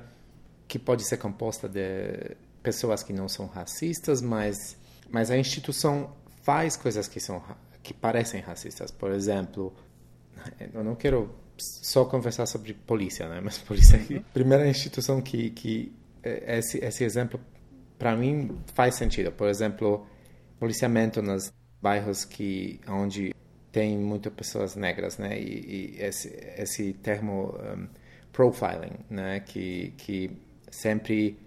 que 0.67 0.77
pode 0.77 1.05
ser 1.05 1.15
composta 1.15 1.69
de 1.69 2.35
pessoas 2.61 3.01
que 3.01 3.13
não 3.13 3.29
são 3.29 3.45
racistas, 3.45 4.21
mas 4.21 4.75
mas 5.09 5.31
a 5.31 5.37
instituição 5.37 6.13
faz 6.43 6.75
coisas 6.75 7.07
que 7.07 7.21
são 7.21 7.41
que 7.81 7.93
parecem 7.93 8.41
racistas. 8.41 8.91
Por 8.91 9.11
exemplo, 9.11 9.73
eu 10.73 10.83
não 10.83 10.95
quero 10.95 11.29
só 11.57 12.05
conversar 12.05 12.45
sobre 12.45 12.73
polícia, 12.73 13.27
né? 13.27 13.41
Mas 13.43 13.57
polícia, 13.57 13.99
uhum. 14.09 14.23
primeira 14.33 14.67
instituição 14.67 15.21
que 15.21 15.49
que 15.51 15.93
é, 16.23 16.57
esse 16.59 16.77
esse 16.83 17.03
exemplo 17.03 17.39
para 17.97 18.15
mim 18.15 18.57
faz 18.73 18.95
sentido. 18.95 19.31
Por 19.31 19.47
exemplo, 19.47 20.05
policiamento 20.59 21.21
nos 21.21 21.51
bairros 21.81 22.25
que 22.25 22.79
onde 22.87 23.33
tem 23.71 23.97
muitas 23.97 24.33
pessoas 24.33 24.75
negras, 24.75 25.17
né? 25.17 25.39
E, 25.39 25.95
e 25.97 26.01
esse 26.01 26.29
esse 26.57 26.93
termo 26.93 27.55
um, 27.59 27.87
profiling, 28.31 28.97
né? 29.09 29.39
Que 29.41 29.93
que 29.97 30.31
sempre 30.69 31.37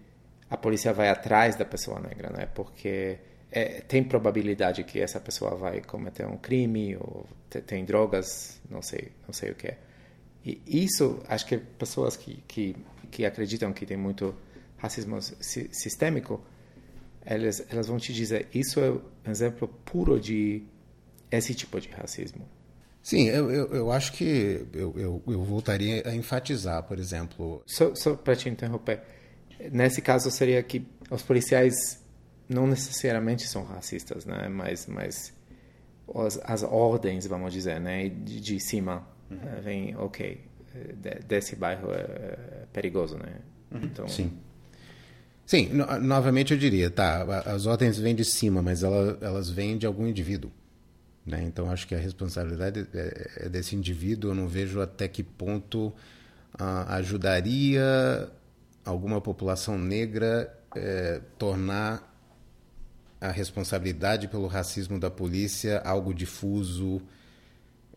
a 0.49 0.57
polícia 0.57 0.93
vai 0.93 1.09
atrás 1.09 1.57
da 1.57 1.65
pessoa 1.65 2.01
negra, 2.01 2.31
né? 2.31 2.47
Porque 2.47 3.19
é, 3.51 3.81
tem 3.83 4.03
probabilidade 4.03 4.85
que 4.85 5.01
essa 5.01 5.21
pessoa 5.21 5.55
vai 5.57 5.81
cometer 5.81 6.27
um 6.27 6.37
crime 6.37 6.97
ou 6.97 7.27
tem 7.61 7.85
drogas, 7.85 8.61
não 8.71 8.83
sei, 8.83 9.13
não 9.27 9.33
sei 9.33 9.51
o 9.51 9.55
que 9.55 9.69
é. 9.69 9.79
E 10.45 10.61
isso, 10.67 11.21
acho 11.29 11.47
que 11.47 11.59
pessoas 11.59 12.17
que, 12.17 12.43
que, 12.47 12.77
que 13.11 13.25
acreditam 13.25 13.73
que 13.73 13.85
tem 13.85 13.97
muito 13.97 14.35
racismo 14.79 15.21
sistêmico, 15.21 16.43
elas, 17.25 17.65
elas 17.69 17.87
vão 17.87 17.99
te 17.99 18.13
dizer, 18.13 18.49
isso 18.55 18.81
é 18.81 18.91
um 18.91 19.31
exemplo 19.31 19.69
puro 19.85 20.19
de 20.19 20.63
esse 21.31 21.55
tipo 21.55 21.81
de 21.81 21.89
racismo. 21.91 22.49
Sim, 23.03 23.29
eu, 23.29 23.51
eu, 23.51 23.67
eu 23.69 23.93
acho 23.93 24.13
que 24.13 24.67
eu, 24.73 24.95
eu, 24.97 25.23
eu, 25.27 25.43
voltaria 25.43 26.03
a 26.07 26.15
enfatizar, 26.15 26.83
por 26.83 26.99
exemplo. 26.99 27.63
Só, 27.67 27.95
só 27.95 28.15
para 28.15 28.37
te 28.37 28.49
interromper, 28.49 29.03
nesse 29.73 30.03
caso 30.03 30.31
seria 30.31 30.63
que 30.63 30.87
os 31.11 31.23
policiais 31.23 32.03
não 32.49 32.67
necessariamente 32.67 33.47
são 33.47 33.65
racistas, 33.65 34.27
né? 34.27 34.49
Mas, 34.49 34.87
mas 34.87 35.33
as, 36.15 36.41
as 36.45 36.63
ordens, 36.63 37.27
vamos 37.27 37.53
dizer, 37.53 37.81
né? 37.81 38.09
De, 38.09 38.41
de 38.41 38.61
cima 38.61 39.07
uhum. 39.31 39.39
Eh, 39.43 39.61
vem, 39.61 39.97
ok, 39.97 40.41
eh, 40.75 41.21
desse 41.27 41.57
bairro 41.57 41.93
é, 41.93 41.99
é 42.01 42.67
perigoso, 42.73 43.17
né? 43.17 43.37
Uhum. 43.71 43.81
Então, 43.85 44.09
Sim. 44.09 44.33
Sim, 45.47 45.69
no, 45.71 45.99
novamente 45.99 46.53
eu 46.53 46.59
diria, 46.59 46.91
tá, 46.91 47.23
as 47.45 47.67
ordens 47.67 47.99
vêm 47.99 48.15
de 48.15 48.25
cima, 48.25 48.63
mas 48.63 48.85
ela, 48.85 49.19
elas 49.21 49.51
vêm 49.51 49.77
de 49.77 49.85
algum 49.85 50.07
indivíduo. 50.07 50.51
Né? 51.27 51.43
Então, 51.45 51.71
acho 51.71 51.87
que 51.87 51.95
a 51.95 51.99
responsabilidade 51.99 52.87
é, 52.95 53.31
é 53.47 53.49
desse 53.49 53.77
indivíduo. 53.77 54.31
Eu 54.31 54.35
não 54.35 54.49
vejo 54.49 54.81
até 54.81 55.07
que 55.09 55.23
ponto 55.23 55.93
ah, 56.59 56.97
ajudaria 56.97 58.29
alguma 58.85 59.21
população 59.21 59.79
negra 59.79 60.53
é, 60.75 61.21
tornar 61.39 62.10
a 63.21 63.31
responsabilidade 63.31 64.29
pelo 64.29 64.47
racismo 64.47 64.99
da 64.99 65.11
polícia 65.11 65.81
algo 65.81 66.15
difuso, 66.15 67.03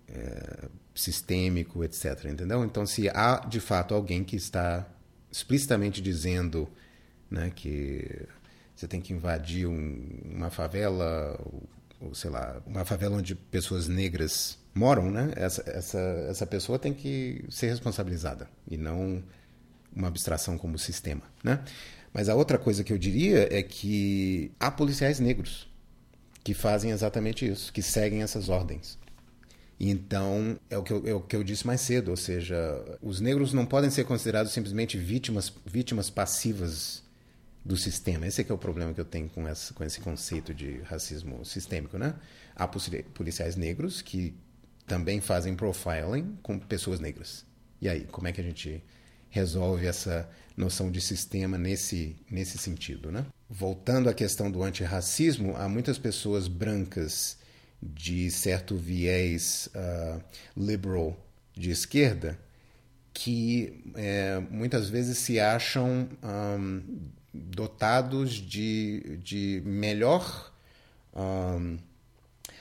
é, 0.07 0.67
sistêmico, 0.93 1.83
etc. 1.83 2.25
Entendeu? 2.25 2.63
Então, 2.63 2.85
se 2.85 3.09
há 3.09 3.37
de 3.47 3.59
fato 3.59 3.93
alguém 3.93 4.23
que 4.23 4.35
está 4.35 4.85
explicitamente 5.31 6.01
dizendo 6.01 6.67
né, 7.29 7.51
que 7.55 8.27
você 8.75 8.87
tem 8.87 8.99
que 9.01 9.13
invadir 9.13 9.65
um, 9.67 10.19
uma 10.25 10.49
favela 10.49 11.39
ou 12.03 12.13
sei 12.13 12.29
lá, 12.29 12.61
uma 12.65 12.83
favela 12.83 13.17
onde 13.17 13.33
pessoas 13.33 13.87
negras 13.87 14.57
moram, 14.73 15.09
né? 15.09 15.31
Essa, 15.35 15.63
essa, 15.69 15.99
essa 16.29 16.45
pessoa 16.45 16.77
tem 16.77 16.93
que 16.93 17.45
ser 17.49 17.67
responsabilizada 17.67 18.49
e 18.69 18.77
não 18.77 19.23
uma 19.95 20.07
abstração 20.07 20.57
como 20.57 20.77
sistema, 20.77 21.21
né? 21.43 21.63
Mas 22.13 22.29
a 22.29 22.36
outra 22.36 22.58
coisa 22.58 22.84
que 22.84 22.93
eu 22.93 22.98
diria 22.98 23.48
é 23.51 23.63
que 23.63 24.51
há 24.60 24.70
policiais 24.70 25.20
negros 25.20 25.67
que 26.43 26.53
fazem 26.53 26.91
exatamente 26.91 27.48
isso, 27.48 27.72
que 27.72 27.82
seguem 27.82 28.22
essas 28.22 28.50
ordens. 28.50 29.00
Então, 29.79 30.60
é 30.70 30.77
o, 30.77 30.84
que 30.84 30.93
eu, 30.93 31.08
é 31.08 31.13
o 31.13 31.22
que 31.22 31.36
eu 31.36 31.43
disse 31.43 31.65
mais 31.65 31.82
cedo, 31.82 32.12
ou 32.12 32.17
seja, 32.17 32.55
os 33.01 33.20
negros 33.20 33.53
não 33.53 33.65
podem 33.65 33.89
ser 33.89 34.03
considerados 34.03 34.51
simplesmente 34.51 34.98
vítimas, 34.98 35.51
vítimas 35.65 36.10
passivas 36.10 37.01
do 37.65 37.75
sistema. 37.77 38.27
Esse 38.27 38.41
é 38.41 38.43
que 38.43 38.51
é 38.51 38.55
o 38.55 38.58
problema 38.58 38.93
que 38.93 39.01
eu 39.01 39.05
tenho 39.05 39.29
com, 39.29 39.48
essa, 39.48 39.74
com 39.74 39.84
esse 39.84 40.00
conceito 40.01 40.53
de 40.53 40.79
racismo 40.82 41.43
sistêmico, 41.46 41.98
né? 41.98 42.13
Há 42.55 42.67
policiais 42.67 43.55
negros 43.55 44.01
que 44.01 44.36
também 44.86 45.22
fazem 45.22 45.55
profiling 45.55 46.38
com 46.43 46.60
pessoas 46.60 47.00
negras. 47.00 47.46
E 47.82 47.89
aí, 47.89 48.05
como 48.12 48.27
é 48.27 48.32
que 48.32 48.41
a 48.41 48.43
gente 48.43 48.84
resolve 49.29 49.88
essa 49.88 50.29
noção 50.55 50.91
de 50.91 51.01
sistema 51.01 51.57
nesse, 51.57 52.15
nesse 52.29 52.57
sentido, 52.57 53.12
né? 53.12 53.25
Voltando 53.50 54.10
à 54.10 54.13
questão 54.13 54.50
do 54.50 54.63
antirracismo, 54.63 55.55
há 55.55 55.67
muitas 55.67 55.98
pessoas 55.98 56.48
brancas 56.48 57.38
de 57.81 58.31
certo 58.31 58.75
viés 58.75 59.69
uh, 59.75 60.22
liberal 60.55 61.17
de 61.55 61.72
esquerda 61.72 62.39
que 63.13 63.83
é, 63.95 64.39
muitas 64.50 64.89
vezes 64.89 65.19
se 65.19 65.39
acham 65.39 66.10
um, 66.24 66.81
dotados 67.31 68.31
de, 68.31 69.19
de 69.24 69.62
melhor 69.63 70.51
um, 71.15 71.77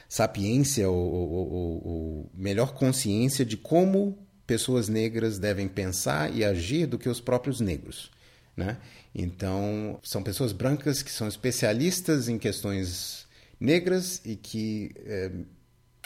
sapiência 0.09 0.91
ou, 0.91 1.13
ou, 1.13 1.31
ou, 1.31 1.87
ou, 1.87 2.31
melhor 2.35 2.75
consciência 2.75 3.47
de 3.47 3.57
como 3.57 4.19
pessoas 4.47 4.89
negras 4.89 5.39
devem 5.39 5.69
pensar 5.69 6.35
e 6.35 6.45
agir 6.45 6.87
do 6.87 6.99
que 6.99 7.09
os 7.09 7.21
próprios 7.21 7.61
negros. 7.61 8.11
Né? 8.57 8.77
Então, 9.15 9.99
são 10.03 10.23
pessoas 10.23 10.53
brancas 10.53 11.03
que 11.03 11.11
são 11.11 11.27
especialistas 11.27 12.29
em 12.29 12.39
questões 12.39 13.27
negras 13.59 14.21
e 14.25 14.37
que, 14.37 14.93
é, 15.07 15.31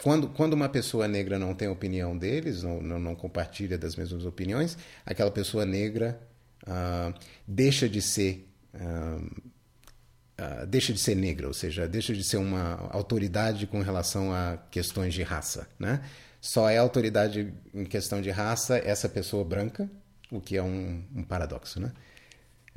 quando, 0.03 0.29
quando 0.29 0.53
uma 0.53 0.69
pessoa 0.69 1.09
negra 1.09 1.39
não 1.39 1.55
tem 1.55 1.69
opinião 1.69 2.17
deles, 2.17 2.63
não, 2.63 2.81
não, 2.81 2.99
não 2.99 3.15
compartilha 3.15 3.79
das 3.79 3.97
mesmas 3.97 4.25
opiniões, 4.25 4.77
aquela 5.05 5.31
pessoa 5.31 5.65
negra 5.65 6.21
uh, 6.65 7.19
deixa 7.49 7.89
de 7.89 8.03
ser 8.03 8.49
uh, 8.75 9.57
deixa 10.69 10.93
de 10.93 11.01
ser 11.01 11.15
negra, 11.15 11.49
ou 11.49 11.55
seja, 11.55 11.89
deixa 11.89 12.13
de 12.15 12.23
ser 12.23 12.37
uma 12.37 12.89
autoridade 12.91 13.67
com 13.67 13.81
relação 13.81 14.33
a 14.33 14.59
questões 14.71 15.15
de 15.15 15.23
raça, 15.23 15.67
né? 15.79 16.03
Só 16.41 16.69
é 16.69 16.79
autoridade 16.79 17.53
em 17.75 17.85
questão 17.85 18.21
de 18.21 18.31
raça 18.31 18.79
essa 18.79 19.09
pessoa 19.09 19.45
branca, 19.45 19.89
o 20.31 20.41
que 20.41 20.57
é 20.57 20.63
um, 20.63 21.03
um 21.15 21.23
paradoxo, 21.23 21.81
né? 21.81 21.93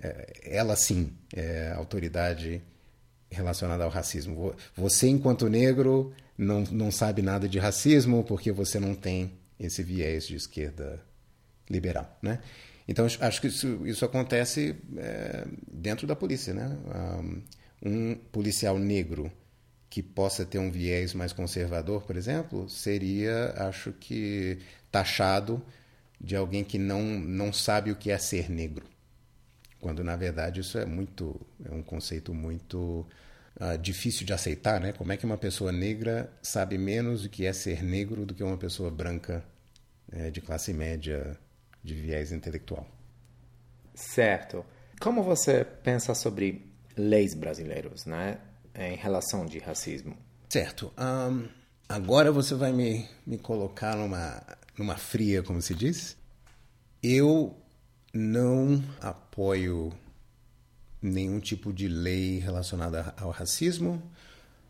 É, 0.02 0.34
ela 0.44 0.76
sim 0.76 1.12
é 1.34 1.74
autoridade 1.76 2.62
relacionada 3.30 3.84
ao 3.84 3.90
racismo. 3.90 4.56
Você, 4.76 5.08
enquanto 5.08 5.50
negro, 5.50 6.14
não, 6.38 6.62
não 6.72 6.92
sabe 6.92 7.22
nada 7.22 7.48
de 7.48 7.60
racismo 7.60 8.24
porque 8.24 8.52
você 8.52 8.80
não 8.80 8.96
tem 8.96 9.34
esse 9.60 9.84
viés 9.84 10.26
de 10.26 10.36
esquerda 10.36 11.00
liberal, 11.70 12.18
né? 12.22 12.40
Então, 12.88 13.06
acho 13.06 13.40
que 13.40 13.46
isso, 13.46 13.86
isso 13.86 14.04
acontece 14.04 14.76
é, 14.98 15.46
dentro 15.72 16.08
da 16.08 16.16
polícia. 16.16 16.56
Né? 16.56 16.76
Um 17.86 18.16
policial 18.16 18.80
negro 18.80 19.32
que 20.00 20.04
possa 20.04 20.46
ter 20.46 20.60
um 20.60 20.72
viés 20.72 21.14
mais 21.14 21.34
conservador, 21.34 22.04
por 22.04 22.16
exemplo, 22.16 22.70
seria, 22.70 23.54
acho 23.58 23.92
que, 23.92 24.60
taxado 24.90 25.62
de 26.20 26.38
alguém 26.38 26.64
que 26.64 26.78
não, 26.78 27.02
não 27.04 27.52
sabe 27.52 27.92
o 27.92 27.96
que 27.98 28.10
é 28.10 28.18
ser 28.18 28.50
negro. 28.50 28.86
Quando, 29.82 30.02
na 30.02 30.16
verdade, 30.16 30.62
isso 30.62 30.78
é 30.78 30.86
muito 30.86 31.40
é 31.66 31.74
um 31.74 31.84
conceito 31.84 32.34
muito 32.34 33.06
uh, 33.60 33.78
difícil 33.78 34.26
de 34.26 34.32
aceitar, 34.32 34.80
né? 34.80 34.94
Como 34.94 35.12
é 35.12 35.18
que 35.18 35.26
uma 35.26 35.38
pessoa 35.38 35.72
negra 35.72 36.32
sabe 36.42 36.78
menos 36.78 37.26
o 37.26 37.30
que 37.30 37.46
é 37.46 37.52
ser 37.52 37.84
negro 37.84 38.26
do 38.26 38.34
que 38.34 38.44
uma 38.44 38.58
pessoa 38.58 38.90
branca 38.90 39.44
é, 40.12 40.32
de 40.32 40.40
classe 40.40 40.74
média, 40.74 41.38
de 41.84 41.94
viés 41.94 42.32
intelectual? 42.32 42.88
Certo. 43.94 44.66
Como 45.00 45.24
você 45.24 45.66
pensa 45.66 46.14
sobre 46.14 46.70
leis 46.96 47.34
brasileiros, 47.34 48.06
né? 48.06 48.40
Em 48.76 48.96
relação 48.96 49.46
de 49.46 49.60
racismo. 49.60 50.18
Certo. 50.50 50.92
Um, 50.98 51.48
agora 51.88 52.32
você 52.32 52.56
vai 52.56 52.72
me, 52.72 53.08
me 53.26 53.38
colocar 53.38 53.96
numa, 53.96 54.42
numa 54.78 54.98
fria, 54.98 55.44
como 55.44 55.62
se 55.62 55.76
diz. 55.76 56.18
Eu 57.02 57.56
não 58.14 58.84
apoio 59.00 59.94
nenhum 61.02 61.40
tipo 61.40 61.72
de 61.72 61.88
lei 61.88 62.40
relacionada 62.40 63.14
ao 63.18 63.30
racismo. 63.30 64.02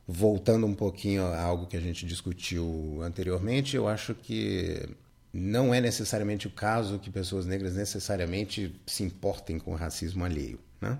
Voltando 0.07 0.65
um 0.65 0.73
pouquinho 0.73 1.23
a 1.23 1.39
algo 1.39 1.67
que 1.67 1.77
a 1.77 1.79
gente 1.79 2.05
discutiu 2.05 2.99
anteriormente, 3.03 3.75
eu 3.75 3.87
acho 3.87 4.15
que 4.15 4.89
não 5.31 5.71
é 5.73 5.79
necessariamente 5.79 6.47
o 6.47 6.51
caso 6.51 6.97
que 6.97 7.11
pessoas 7.11 7.45
negras 7.45 7.75
necessariamente 7.75 8.75
se 8.87 9.03
importem 9.03 9.59
com 9.59 9.71
o 9.71 9.75
racismo 9.75 10.25
alheio. 10.25 10.59
Né? 10.81 10.97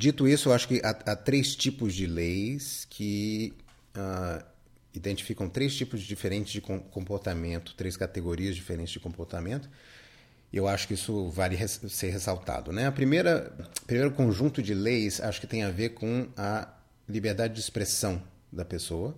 Dito 0.00 0.26
isso, 0.26 0.48
eu 0.48 0.54
acho 0.54 0.66
que 0.66 0.80
há, 0.82 1.12
há 1.12 1.14
três 1.14 1.54
tipos 1.54 1.94
de 1.94 2.06
leis 2.06 2.86
que 2.88 3.52
uh, 3.94 4.42
identificam 4.94 5.46
três 5.46 5.76
tipos 5.76 6.00
diferentes 6.00 6.54
de 6.54 6.62
comportamento, 6.62 7.74
três 7.74 7.98
categorias 7.98 8.56
diferentes 8.56 8.94
de 8.94 8.98
comportamento. 8.98 9.68
Eu 10.50 10.66
acho 10.66 10.88
que 10.88 10.94
isso 10.94 11.28
vale 11.28 11.54
res 11.54 11.78
ser 11.90 12.08
ressaltado. 12.08 12.72
Né? 12.72 12.86
A 12.86 12.92
primeira, 12.92 13.54
primeiro 13.86 14.10
conjunto 14.12 14.62
de 14.62 14.72
leis 14.72 15.20
acho 15.20 15.38
que 15.38 15.46
tem 15.46 15.64
a 15.64 15.70
ver 15.70 15.90
com 15.90 16.26
a 16.34 16.66
liberdade 17.06 17.52
de 17.52 17.60
expressão 17.60 18.22
da 18.50 18.64
pessoa. 18.64 19.14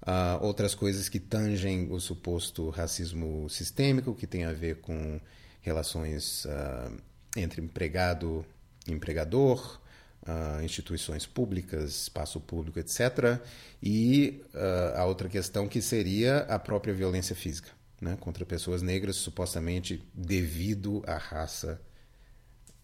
Uh, 0.00 0.42
outras 0.42 0.74
coisas 0.74 1.10
que 1.10 1.20
tangem 1.20 1.92
o 1.92 2.00
suposto 2.00 2.70
racismo 2.70 3.50
sistêmico, 3.50 4.14
que 4.14 4.26
tem 4.26 4.44
a 4.44 4.52
ver 4.54 4.76
com 4.76 5.20
relações 5.60 6.46
uh, 6.46 6.96
entre 7.36 7.60
empregado 7.60 8.46
e 8.88 8.92
empregador, 8.92 9.82
uh, 10.26 10.62
instituições 10.62 11.26
públicas, 11.26 12.02
espaço 12.02 12.40
público, 12.40 12.78
etc. 12.78 13.40
E 13.82 14.42
uh, 14.54 14.98
a 14.98 15.04
outra 15.04 15.28
questão 15.28 15.68
que 15.68 15.80
seria 15.80 16.38
a 16.48 16.58
própria 16.58 16.94
violência 16.94 17.34
física 17.34 17.70
né, 18.00 18.16
contra 18.20 18.44
pessoas 18.44 18.82
negras, 18.82 19.16
supostamente 19.16 20.02
devido 20.14 21.02
à 21.06 21.16
raça 21.16 21.80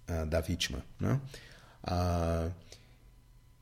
uh, 0.08 0.26
da 0.26 0.40
vítima. 0.40 0.84
Né? 1.00 1.20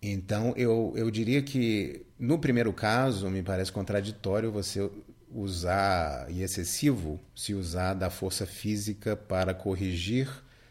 então, 0.02 0.52
eu, 0.56 0.92
eu 0.96 1.10
diria 1.10 1.42
que, 1.42 2.04
no 2.18 2.38
primeiro 2.38 2.72
caso, 2.72 3.30
me 3.30 3.42
parece 3.42 3.70
contraditório 3.70 4.50
você 4.50 4.90
usar, 5.30 6.30
e 6.30 6.42
excessivo, 6.42 7.20
se 7.34 7.54
usar 7.54 7.94
da 7.94 8.10
força 8.10 8.46
física 8.46 9.14
para 9.14 9.54
corrigir 9.54 10.28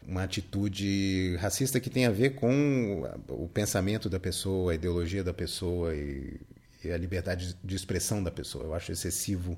uma 0.07 0.24
atitude 0.24 1.35
racista 1.38 1.79
que 1.79 1.89
tem 1.89 2.05
a 2.05 2.11
ver 2.11 2.35
com 2.35 3.03
o 3.29 3.48
pensamento 3.48 4.09
da 4.09 4.20
pessoa, 4.20 4.72
a 4.72 4.75
ideologia 4.75 5.24
da 5.24 5.33
pessoa 5.33 5.96
e, 5.96 6.39
e 6.83 6.91
a 6.91 6.98
liberdade 6.98 7.57
de 7.63 7.75
expressão 7.75 8.24
da 8.24 8.31
pessoa. 8.31 8.65
Eu 8.65 8.74
acho 8.74 8.91
excessivo 8.91 9.57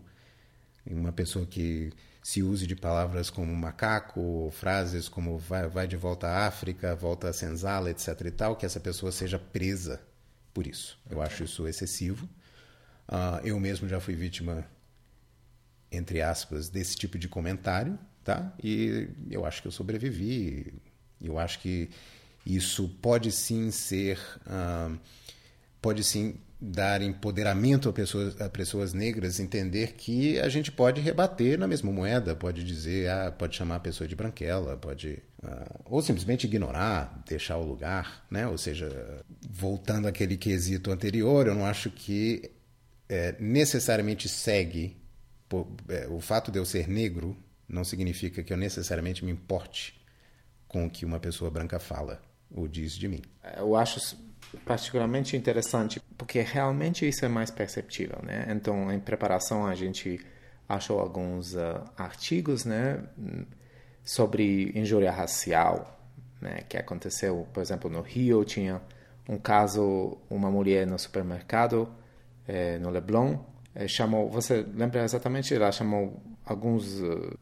uma 0.86 1.12
pessoa 1.12 1.45
que 1.45 1.91
se 2.23 2.41
use 2.41 2.65
de 2.65 2.75
palavras 2.75 3.29
como 3.29 3.53
macaco, 3.55 4.49
frases 4.51 5.07
como 5.07 5.38
vai, 5.38 5.67
vai 5.67 5.88
de 5.88 5.95
volta 5.95 6.27
à 6.27 6.47
África, 6.47 6.95
volta 6.95 7.29
a 7.29 7.33
senzala, 7.33 7.89
etc. 7.89 8.07
e 8.25 8.31
tal, 8.31 8.55
que 8.55 8.65
essa 8.65 8.79
pessoa 8.79 9.12
seja 9.12 9.38
presa 9.38 10.01
por 10.53 10.65
isso. 10.65 10.99
Eu 11.10 11.21
acho 11.21 11.43
isso 11.43 11.67
excessivo. 11.67 12.25
Uh, 13.07 13.39
eu 13.43 13.60
mesmo 13.60 13.88
já 13.88 13.99
fui 13.99 14.15
vítima, 14.15 14.65
entre 15.91 16.21
aspas, 16.21 16.69
desse 16.69 16.95
tipo 16.95 17.17
de 17.17 17.29
comentário 17.29 17.97
tá? 18.27 18.53
E 18.61 19.07
eu 19.31 19.45
acho 19.45 19.61
que 19.61 19.69
eu 19.69 19.71
sobrevivi. 19.71 20.73
Eu 21.21 21.39
acho 21.39 21.59
que 21.59 21.89
isso 22.45 22.89
pode 23.01 23.31
sim 23.31 23.71
ser, 23.71 24.19
uh, 24.45 24.99
pode 25.81 26.03
sim 26.03 26.35
dar 26.59 27.01
empoderamento 27.01 27.87
a 27.87 27.93
pessoas, 27.93 28.41
a 28.41 28.49
pessoas 28.49 28.93
negras, 28.93 29.39
entender 29.39 29.93
que 29.93 30.37
a 30.41 30.49
gente 30.49 30.73
pode 30.73 30.99
rebater 30.99 31.57
na 31.57 31.67
mesma 31.67 31.89
moeda, 31.89 32.35
pode 32.35 32.65
dizer, 32.65 33.09
ah, 33.09 33.31
pode 33.31 33.55
chamar 33.55 33.75
a 33.75 33.79
pessoa 33.79 34.07
de 34.07 34.15
branquela, 34.15 34.75
pode 34.75 35.23
uh, 35.41 35.79
ou 35.85 36.01
simplesmente 36.01 36.47
ignorar, 36.47 37.23
deixar 37.25 37.57
o 37.57 37.65
lugar, 37.65 38.25
né? 38.29 38.45
Ou 38.45 38.57
seja, 38.57 39.23
voltando 39.49 40.05
àquele 40.05 40.35
quesito 40.35 40.91
anterior, 40.91 41.47
eu 41.47 41.55
não 41.55 41.65
acho 41.65 41.89
que 41.89 42.51
é, 43.07 43.35
necessariamente 43.39 44.27
segue 44.27 44.97
por, 45.47 45.65
é, 45.87 46.07
o 46.09 46.19
fato 46.19 46.51
de 46.51 46.59
eu 46.59 46.65
ser 46.65 46.89
negro 46.89 47.37
não 47.67 47.84
significa 47.84 48.43
que 48.43 48.53
eu 48.53 48.58
necessariamente 48.58 49.23
me 49.25 49.32
importe 49.32 49.99
com 50.67 50.86
o 50.86 50.89
que 50.89 51.06
uma 51.06 51.19
pessoa 51.19 51.49
branca 51.49 51.80
fala 51.80 52.21
ou 52.49 52.67
diz 52.67 52.93
de 52.93 53.08
mim. 53.08 53.21
Eu 53.58 53.75
acho 53.75 54.17
particularmente 54.65 55.36
interessante 55.36 56.01
porque 56.17 56.41
realmente 56.41 57.08
isso 57.08 57.25
é 57.25 57.27
mais 57.27 57.51
perceptível, 57.51 58.19
né? 58.23 58.47
Então, 58.49 58.91
em 58.91 58.99
preparação 58.99 59.65
a 59.65 59.75
gente 59.75 60.19
achou 60.67 60.99
alguns 60.99 61.53
uh, 61.53 61.84
artigos, 61.97 62.65
né, 62.65 63.01
sobre 64.03 64.71
injúria 64.77 65.12
racial, 65.12 65.97
né, 66.41 66.62
que 66.67 66.77
aconteceu, 66.77 67.47
por 67.53 67.62
exemplo, 67.62 67.89
no 67.89 68.01
Rio 68.01 68.43
tinha 68.43 68.82
um 69.30 69.38
caso, 69.38 70.17
uma 70.30 70.49
mulher 70.49 70.88
no 70.88 70.97
supermercado, 70.97 71.89
eh, 72.47 72.80
no 72.80 72.89
Leblon, 72.89 73.38
eh, 73.75 73.88
chamou, 73.88 74.30
você 74.30 74.65
lembra 74.73 75.03
exatamente? 75.03 75.53
Ela 75.53 75.69
chamou 75.71 76.21
alguns 76.47 77.01
uh, 77.01 77.38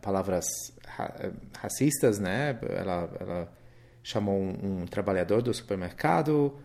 palavras 0.00 0.46
ra 0.86 1.32
racistas, 1.58 2.18
né? 2.18 2.58
Ela, 2.62 3.10
ela 3.20 3.52
chamou 4.02 4.40
um, 4.40 4.82
um, 4.82 4.86
trabalhador 4.86 5.42
do 5.42 5.52
supermercado 5.52 6.56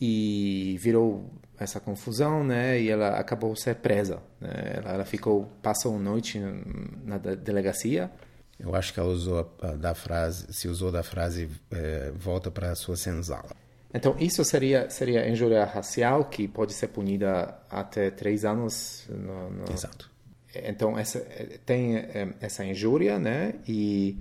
e 0.00 0.76
virou 0.80 1.30
essa 1.58 1.80
confusão, 1.80 2.44
né? 2.44 2.80
E 2.80 2.90
ela 2.90 3.18
acabou 3.18 3.54
ser 3.54 3.76
presa. 3.76 4.20
Né? 4.40 4.74
Ela, 4.76 4.92
ela 4.94 5.04
ficou 5.04 5.46
passou 5.62 5.96
a 5.96 5.98
noite 5.98 6.40
na 7.04 7.18
delegacia. 7.18 8.10
Eu 8.58 8.74
acho 8.74 8.92
que 8.92 8.98
ela 8.98 9.08
usou 9.08 9.56
a, 9.62 9.68
da 9.72 9.94
frase, 9.94 10.52
se 10.52 10.66
usou 10.66 10.90
da 10.90 11.02
frase 11.02 11.48
é, 11.70 12.12
volta 12.16 12.50
para 12.50 12.72
a 12.72 12.74
sua 12.74 12.96
senzala. 12.96 13.56
Então, 13.94 14.16
isso 14.18 14.44
seria, 14.44 14.90
seria 14.90 15.28
injúria 15.28 15.64
racial, 15.64 16.24
que 16.26 16.46
pode 16.46 16.74
ser 16.74 16.88
punida 16.88 17.56
até 17.70 18.10
três 18.10 18.44
anos. 18.44 19.06
No, 19.08 19.50
no... 19.50 19.72
Exato. 19.72 20.10
Então, 20.54 20.98
essa, 20.98 21.20
tem 21.66 21.96
eh, 21.96 22.34
essa 22.40 22.64
injúria, 22.64 23.18
né? 23.18 23.54
E 23.66 24.18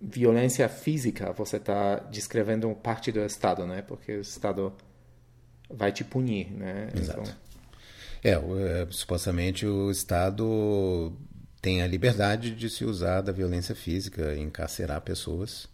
violência 0.00 0.68
física, 0.68 1.32
você 1.32 1.58
está 1.58 1.96
descrevendo 1.96 2.68
parte 2.74 3.12
do 3.12 3.20
Estado, 3.20 3.66
né? 3.66 3.82
Porque 3.82 4.16
o 4.16 4.20
Estado 4.20 4.72
vai 5.68 5.92
te 5.92 6.02
punir, 6.02 6.50
né? 6.50 6.88
Exato. 6.94 7.20
Então... 7.20 7.50
É, 8.22 8.32
é, 8.32 8.86
supostamente 8.90 9.66
o 9.66 9.90
Estado 9.90 11.12
tem 11.62 11.82
a 11.82 11.86
liberdade 11.86 12.54
de 12.54 12.68
se 12.68 12.84
usar 12.84 13.20
da 13.20 13.32
violência 13.32 13.74
física, 13.74 14.36
encarcerar 14.36 15.00
pessoas 15.00 15.68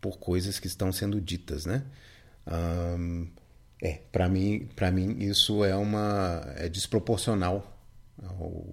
por 0.00 0.18
coisas 0.18 0.58
que 0.58 0.66
estão 0.66 0.92
sendo 0.92 1.20
ditas, 1.20 1.64
né? 1.64 1.84
É, 3.82 4.00
para 4.10 4.28
mim, 4.28 4.68
para 4.74 4.90
mim 4.90 5.18
isso 5.18 5.64
é 5.64 5.76
uma 5.76 6.42
é 6.56 6.68
desproporcional 6.68 7.78
ao, 8.22 8.66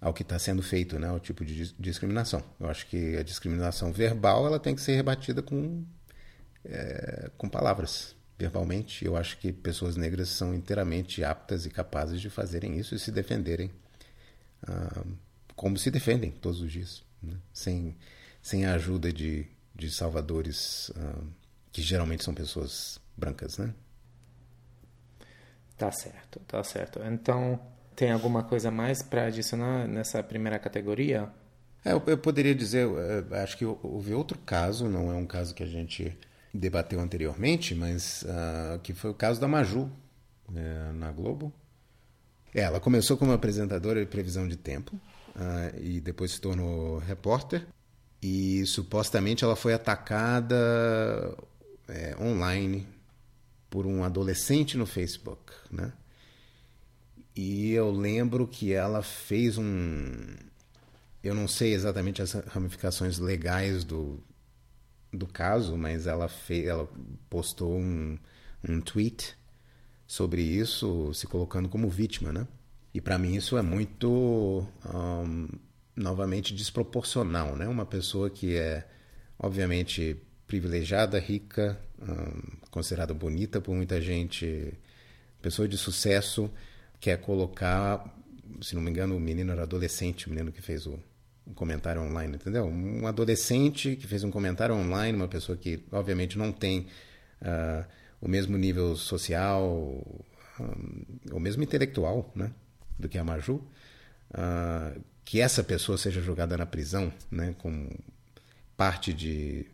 ao 0.00 0.12
que 0.12 0.22
está 0.22 0.38
sendo 0.38 0.62
feito, 0.62 0.98
né? 0.98 1.10
O 1.10 1.18
tipo 1.18 1.44
de 1.44 1.72
discriminação. 1.78 2.42
Eu 2.58 2.68
acho 2.68 2.86
que 2.86 3.16
a 3.16 3.22
discriminação 3.22 3.92
verbal 3.92 4.46
ela 4.46 4.60
tem 4.60 4.74
que 4.74 4.80
ser 4.80 4.94
rebatida 4.94 5.42
com 5.42 5.84
é, 6.64 7.30
com 7.36 7.48
palavras 7.48 8.16
verbalmente. 8.38 9.04
Eu 9.04 9.16
acho 9.16 9.38
que 9.38 9.52
pessoas 9.52 9.96
negras 9.96 10.28
são 10.28 10.54
inteiramente 10.54 11.24
aptas 11.24 11.66
e 11.66 11.70
capazes 11.70 12.20
de 12.20 12.30
fazerem 12.30 12.78
isso 12.78 12.94
e 12.94 12.98
se 12.98 13.10
defenderem 13.10 13.70
uh, 14.68 15.16
como 15.56 15.76
se 15.76 15.90
defendem 15.90 16.30
todos 16.30 16.60
os 16.60 16.70
dias, 16.70 17.02
né? 17.22 17.36
sem 17.52 17.96
sem 18.40 18.64
a 18.64 18.74
ajuda 18.74 19.12
de, 19.12 19.46
de 19.74 19.90
salvadores 19.90 20.90
uh, 20.90 21.26
que 21.72 21.82
geralmente 21.82 22.24
são 22.24 22.32
pessoas 22.32 23.00
brancas, 23.16 23.58
né? 23.58 23.74
Tá 25.76 25.90
certo, 25.92 26.40
tá 26.46 26.62
certo. 26.64 27.00
Então, 27.04 27.60
tem 27.98 28.12
alguma 28.12 28.44
coisa 28.44 28.70
mais 28.70 29.02
para 29.02 29.24
adicionar 29.24 29.88
nessa 29.88 30.22
primeira 30.22 30.56
categoria? 30.56 31.28
É, 31.84 31.92
eu, 31.92 32.00
eu, 32.06 32.16
poderia 32.16 32.54
dizer, 32.54 32.86
acho 33.42 33.58
que 33.58 33.64
houve 33.64 34.14
outro 34.14 34.38
caso, 34.38 34.88
não 34.88 35.10
é 35.10 35.16
um 35.16 35.26
caso 35.26 35.52
que 35.52 35.64
a 35.64 35.66
gente 35.66 36.16
debateu 36.54 37.00
anteriormente, 37.00 37.74
mas 37.74 38.22
uh, 38.22 38.78
que 38.84 38.94
foi 38.94 39.10
o 39.10 39.14
caso 39.14 39.40
da 39.40 39.48
Maju 39.48 39.90
né, 40.48 40.92
na 40.94 41.10
Globo. 41.10 41.52
Ela 42.54 42.78
começou 42.78 43.16
como 43.16 43.32
apresentadora 43.32 43.98
de 44.00 44.06
previsão 44.06 44.46
de 44.46 44.56
tempo 44.56 44.94
uh, 45.34 45.80
e 45.82 46.00
depois 46.00 46.30
se 46.30 46.40
tornou 46.40 46.98
repórter. 46.98 47.66
E 48.22 48.64
supostamente 48.66 49.42
ela 49.42 49.56
foi 49.56 49.74
atacada 49.74 50.56
é, 51.88 52.16
online 52.20 52.86
por 53.68 53.86
um 53.86 54.04
adolescente 54.04 54.76
no 54.76 54.86
Facebook, 54.86 55.52
né? 55.68 55.92
E 57.40 57.70
eu 57.70 57.92
lembro 57.92 58.48
que 58.48 58.72
ela 58.72 59.00
fez 59.00 59.56
um. 59.58 60.34
Eu 61.22 61.36
não 61.36 61.46
sei 61.46 61.72
exatamente 61.72 62.20
as 62.20 62.32
ramificações 62.32 63.20
legais 63.20 63.84
do, 63.84 64.20
do 65.12 65.24
caso, 65.24 65.76
mas 65.76 66.08
ela, 66.08 66.28
fez, 66.28 66.66
ela 66.66 66.88
postou 67.30 67.78
um, 67.78 68.18
um 68.68 68.80
tweet 68.80 69.36
sobre 70.04 70.42
isso, 70.42 71.14
se 71.14 71.28
colocando 71.28 71.68
como 71.68 71.88
vítima, 71.88 72.32
né? 72.32 72.44
E 72.92 73.00
para 73.00 73.16
mim 73.16 73.36
isso 73.36 73.56
é 73.56 73.62
muito, 73.62 74.66
um, 74.92 75.48
novamente, 75.94 76.52
desproporcional, 76.52 77.54
né? 77.54 77.68
Uma 77.68 77.86
pessoa 77.86 78.28
que 78.28 78.56
é, 78.56 78.84
obviamente, 79.38 80.20
privilegiada, 80.44 81.20
rica, 81.20 81.78
um, 82.02 82.66
considerada 82.68 83.14
bonita 83.14 83.60
por 83.60 83.76
muita 83.76 84.00
gente, 84.00 84.74
pessoa 85.40 85.68
de 85.68 85.78
sucesso, 85.78 86.50
quer 87.00 87.20
colocar, 87.20 88.04
se 88.60 88.74
não 88.74 88.82
me 88.82 88.90
engano, 88.90 89.16
o 89.16 89.20
menino 89.20 89.52
era 89.52 89.62
adolescente, 89.62 90.26
o 90.26 90.30
menino 90.30 90.52
que 90.52 90.62
fez 90.62 90.86
o, 90.86 90.98
um 91.46 91.54
comentário 91.54 92.02
online, 92.02 92.36
entendeu? 92.36 92.66
Um 92.66 93.06
adolescente 93.06 93.96
que 93.96 94.06
fez 94.06 94.22
um 94.24 94.30
comentário 94.30 94.74
online, 94.74 95.16
uma 95.16 95.28
pessoa 95.28 95.56
que 95.56 95.82
obviamente 95.90 96.36
não 96.36 96.52
tem 96.52 96.86
uh, 97.42 97.84
o 98.20 98.28
mesmo 98.28 98.56
nível 98.58 98.96
social, 98.96 99.64
um, 100.60 101.04
ou 101.32 101.40
mesmo 101.40 101.62
intelectual, 101.62 102.30
né, 102.34 102.50
do 102.98 103.08
que 103.08 103.16
a 103.16 103.24
Maju, 103.24 103.54
uh, 103.54 105.00
que 105.24 105.40
essa 105.40 105.62
pessoa 105.62 105.96
seja 105.96 106.20
jogada 106.20 106.56
na 106.56 106.66
prisão, 106.66 107.12
né, 107.30 107.54
como 107.58 107.88
parte 108.76 109.12
de, 109.12 109.66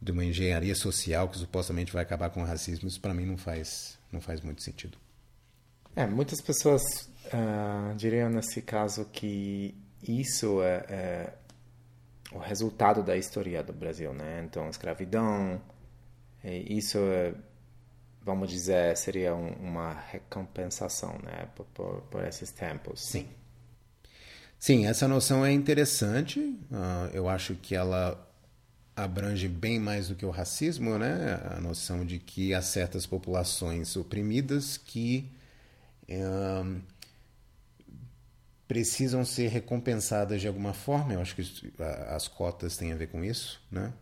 de 0.00 0.12
uma 0.12 0.24
engenharia 0.24 0.74
social 0.74 1.28
que 1.28 1.38
supostamente 1.38 1.92
vai 1.92 2.02
acabar 2.02 2.30
com 2.30 2.42
o 2.42 2.46
racismo, 2.46 2.88
isso 2.88 3.00
para 3.00 3.14
mim 3.14 3.24
não 3.24 3.36
faz, 3.36 3.98
não 4.12 4.20
faz 4.20 4.40
muito 4.40 4.62
sentido. 4.62 4.98
É, 5.96 6.06
muitas 6.06 6.40
pessoas 6.40 6.82
uh, 7.26 7.94
diriam 7.96 8.28
nesse 8.28 8.60
caso 8.60 9.04
que 9.12 9.74
isso 10.02 10.60
é, 10.62 10.84
é, 10.88 11.32
o 12.32 12.38
resultado 12.38 13.02
da 13.02 13.16
história 13.16 13.62
do 13.62 13.72
Brasil, 13.72 14.12
né? 14.12 14.44
Então, 14.44 14.68
escravidão, 14.68 15.60
isso 16.44 16.98
é, 16.98 17.32
vamos 18.22 18.50
dizer, 18.50 18.96
seria 18.96 19.34
um, 19.34 19.52
uma 19.52 19.92
recompensação, 19.92 21.18
né? 21.22 21.48
Por, 21.54 21.64
por, 21.66 22.00
por, 22.10 22.24
esses 22.24 22.50
tempos. 22.50 23.00
Sim. 23.00 23.28
Sim, 24.58 24.86
essa 24.86 25.06
noção 25.06 25.44
é 25.44 25.52
interessante. 25.52 26.40
Uh, 26.40 27.10
eu 27.12 27.28
acho 27.28 27.54
que 27.54 27.74
ela 27.74 28.28
abrange 28.96 29.46
bem 29.48 29.78
mais 29.78 30.08
do 30.08 30.14
que 30.14 30.24
o 30.24 30.30
racismo, 30.30 30.98
né? 30.98 31.40
A 31.56 31.60
noção 31.60 32.04
de 32.04 32.18
que 32.18 32.52
há 32.52 32.62
certas 32.62 33.06
populações 33.06 33.96
oprimidas 33.96 34.76
que 34.76 35.30
precisam 38.66 39.24
ser 39.24 39.48
recompensadas 39.48 40.40
de 40.40 40.48
alguma 40.48 40.72
forma. 40.72 41.14
Eu 41.14 41.20
acho 41.20 41.34
que 41.34 41.72
as 42.08 42.28
cotas 42.28 42.76
têm 42.76 42.92
a 42.92 42.96
ver 42.96 43.08
com 43.08 43.24
isso, 43.24 43.60
né? 43.70 43.92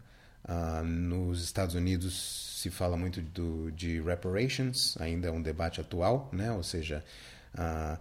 Uh, 0.44 0.82
nos 0.82 1.42
Estados 1.44 1.76
Unidos 1.76 2.58
se 2.60 2.68
fala 2.68 2.96
muito 2.96 3.22
do, 3.22 3.70
de 3.70 4.00
reparations, 4.00 4.96
ainda 4.98 5.28
é 5.28 5.30
um 5.30 5.40
debate 5.40 5.80
atual, 5.80 6.28
né? 6.32 6.50
Ou 6.50 6.64
seja, 6.64 7.04
uh, 7.54 7.98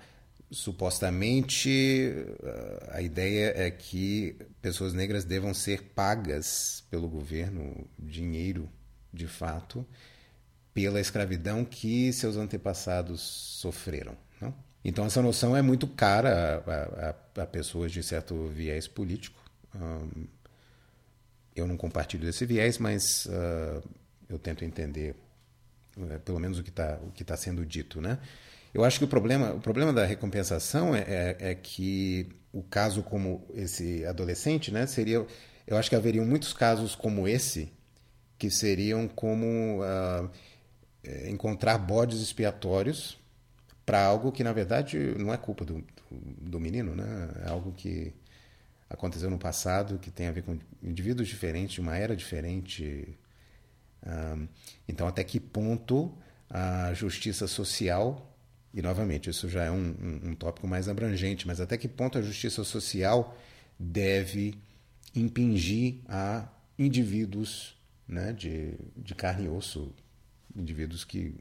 supostamente 0.49 2.11
uh, 2.41 2.91
a 2.91 3.01
ideia 3.01 3.53
é 3.55 3.69
que 3.69 4.35
pessoas 4.61 4.91
negras 4.93 5.23
devam 5.23 5.53
ser 5.53 5.83
pagas 5.93 6.83
pelo 6.89 7.07
governo 7.07 7.87
dinheiro, 7.97 8.67
de 9.13 9.27
fato, 9.27 9.85
pela 10.73 10.99
escravidão 10.99 11.65
que 11.65 12.12
seus 12.13 12.38
antepassados 12.38 13.21
sofreram. 13.21 14.15
Não? 14.39 14.53
Então, 14.84 15.05
essa 15.05 15.21
noção 15.21 15.55
é 15.55 15.62
muito 15.62 15.88
cara 15.88 16.63
a, 16.65 17.41
a, 17.41 17.43
a 17.43 17.45
pessoas 17.45 17.91
de 17.91 18.01
certo 18.01 18.47
viés 18.47 18.88
político. 18.88 19.39
Eu 21.55 21.67
não 21.67 21.77
compartilho 21.77 22.25
desse 22.25 22.45
viés, 22.45 22.77
mas 22.77 23.25
uh, 23.25 23.88
eu 24.27 24.39
tento 24.39 24.65
entender, 24.65 25.15
uh, 25.97 26.19
pelo 26.21 26.39
menos, 26.39 26.57
o 26.57 26.63
que 26.63 26.69
está 26.69 26.97
tá 27.25 27.38
sendo 27.38 27.65
dito. 27.65 28.01
Né? 28.01 28.17
Eu 28.73 28.84
acho 28.84 28.97
que 28.97 29.05
o 29.05 29.07
problema, 29.07 29.53
o 29.53 29.60
problema 29.60 29.93
da 29.93 30.05
recompensação 30.05 30.95
é, 30.95 31.01
é, 31.01 31.38
é 31.51 31.55
que 31.55 32.29
o 32.51 32.63
caso 32.63 33.03
como 33.03 33.45
esse 33.53 34.05
adolescente 34.05 34.71
né, 34.71 34.88
seria. 34.88 35.25
Eu 35.67 35.77
acho 35.77 35.89
que 35.89 35.95
haveriam 35.95 36.25
muitos 36.25 36.53
casos 36.53 36.95
como 36.95 37.27
esse 37.27 37.71
que 38.38 38.49
seriam 38.49 39.07
como. 39.07 39.81
Uh, 39.81 40.29
é, 41.03 41.29
encontrar 41.29 41.77
bodes 41.77 42.21
expiatórios 42.21 43.17
para 43.85 44.03
algo 44.03 44.31
que 44.31 44.43
na 44.43 44.53
verdade 44.53 44.97
não 45.17 45.33
é 45.33 45.37
culpa 45.37 45.65
do, 45.65 45.83
do, 46.11 46.59
menino, 46.59 46.95
né? 46.95 47.31
É 47.45 47.49
algo 47.49 47.71
que 47.71 48.13
aconteceu 48.89 49.29
no 49.29 49.39
passado, 49.39 49.99
que 49.99 50.11
tem 50.11 50.27
a 50.27 50.31
ver 50.31 50.43
com 50.43 50.59
indivíduos 50.83 51.27
diferentes, 51.27 51.79
uma 51.79 51.97
era 51.97 52.15
diferente. 52.15 53.17
então, 54.87 55.07
até 55.07 55.23
que 55.23 55.39
ponto 55.39 56.15
a 56.49 56.93
justiça 56.93 57.47
social 57.47 58.31
e 58.73 58.81
novamente 58.81 59.29
isso 59.29 59.49
já 59.49 59.65
é 59.65 59.71
um, 59.71 59.95
um, 60.01 60.29
um 60.29 60.35
tópico 60.35 60.67
mais 60.67 60.87
abrangente, 60.87 61.45
mas 61.45 61.59
até 61.59 61.77
que 61.77 61.87
ponto 61.87 62.17
a 62.17 62.21
justiça 62.21 62.63
social 62.63 63.37
deve 63.77 64.55
impingir 65.13 65.99
a 66.07 66.47
indivíduos 66.79 67.77
né, 68.07 68.31
de, 68.31 68.73
de 68.95 69.13
carne 69.13 69.45
e 69.45 69.49
osso 69.49 69.93
indivíduos 70.55 71.03
que 71.03 71.35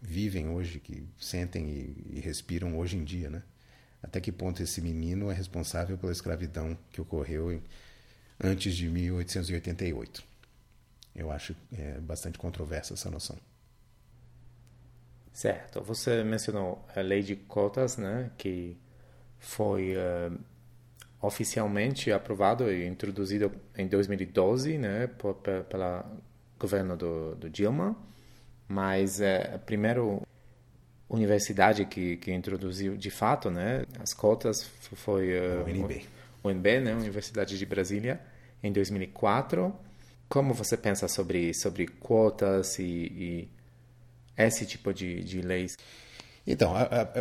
vivem 0.00 0.48
hoje, 0.48 0.78
que 0.78 1.06
sentem 1.18 1.68
e, 1.68 2.16
e, 2.16 2.20
respiram 2.20 2.78
hoje 2.78 2.96
em 2.96 3.04
dia, 3.04 3.30
né? 3.30 3.42
Até 4.02 4.20
que 4.20 4.30
ponto 4.30 4.62
esse 4.62 4.80
menino 4.80 5.30
é 5.30 5.34
responsável 5.34 5.98
pela 5.98 6.12
escravidão 6.12 6.78
que 6.90 7.00
ocorreu 7.00 7.52
em, 7.52 7.62
antes 8.42 8.74
de 8.74 8.88
1888? 8.88 10.22
Eu 11.14 11.30
acho 11.30 11.56
é, 11.72 11.98
bastante 11.98 12.38
controversa 12.38 12.94
essa 12.94 13.10
noção. 13.10 13.38
Certo. 15.32 15.82
Você 15.82 16.22
mencionou 16.22 16.86
a 16.94 17.00
lei 17.00 17.22
de 17.22 17.36
cotas, 17.36 17.96
né? 17.96 18.30
Que 18.38 18.76
foi 19.38 19.94
uh, 19.96 20.38
oficialmente 21.20 22.12
aprovado 22.12 22.70
e 22.70 22.86
introduzido 22.86 23.50
em 23.76 23.88
2012, 23.88 24.78
né? 24.78 25.06
Por, 25.06 25.34
pela 25.34 26.10
governo 26.58 26.96
do, 26.96 27.34
do 27.34 27.50
Dilma 27.50 27.96
mas 28.68 29.20
é 29.20 29.54
a 29.54 29.58
primeira 29.58 30.00
universidade 31.08 31.84
que, 31.86 32.16
que 32.16 32.32
introduziu 32.32 32.96
de 32.96 33.10
fato 33.10 33.48
né, 33.50 33.84
as 34.00 34.12
cotas 34.12 34.64
foi 34.94 35.38
uh, 35.38 35.62
o 35.62 35.64
UNB. 35.64 36.04
UNB, 36.42 36.80
né, 36.80 36.94
Universidade 36.94 37.58
de 37.58 37.66
Brasília, 37.66 38.20
em 38.62 38.72
2004. 38.72 39.74
Como 40.28 40.52
você 40.52 40.76
pensa 40.76 41.06
sobre, 41.06 41.54
sobre 41.54 41.86
cotas 41.86 42.78
e, 42.78 42.82
e 42.82 43.48
esse 44.36 44.66
tipo 44.66 44.92
de, 44.92 45.22
de 45.22 45.40
leis? 45.40 45.76
Então, 46.46 46.74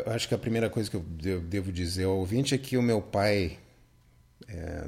eu 0.05 0.12
acho 0.12 0.27
que 0.27 0.36
a 0.36 0.38
primeira 0.38 0.69
coisa 0.69 0.89
que 0.89 0.95
eu 0.95 1.39
devo 1.39 1.71
dizer 1.71 2.05
ao 2.05 2.17
ouvinte 2.17 2.53
é 2.53 2.58
que 2.58 2.77
o 2.77 2.81
meu 2.81 3.01
pai 3.01 3.58
é, 4.47 4.86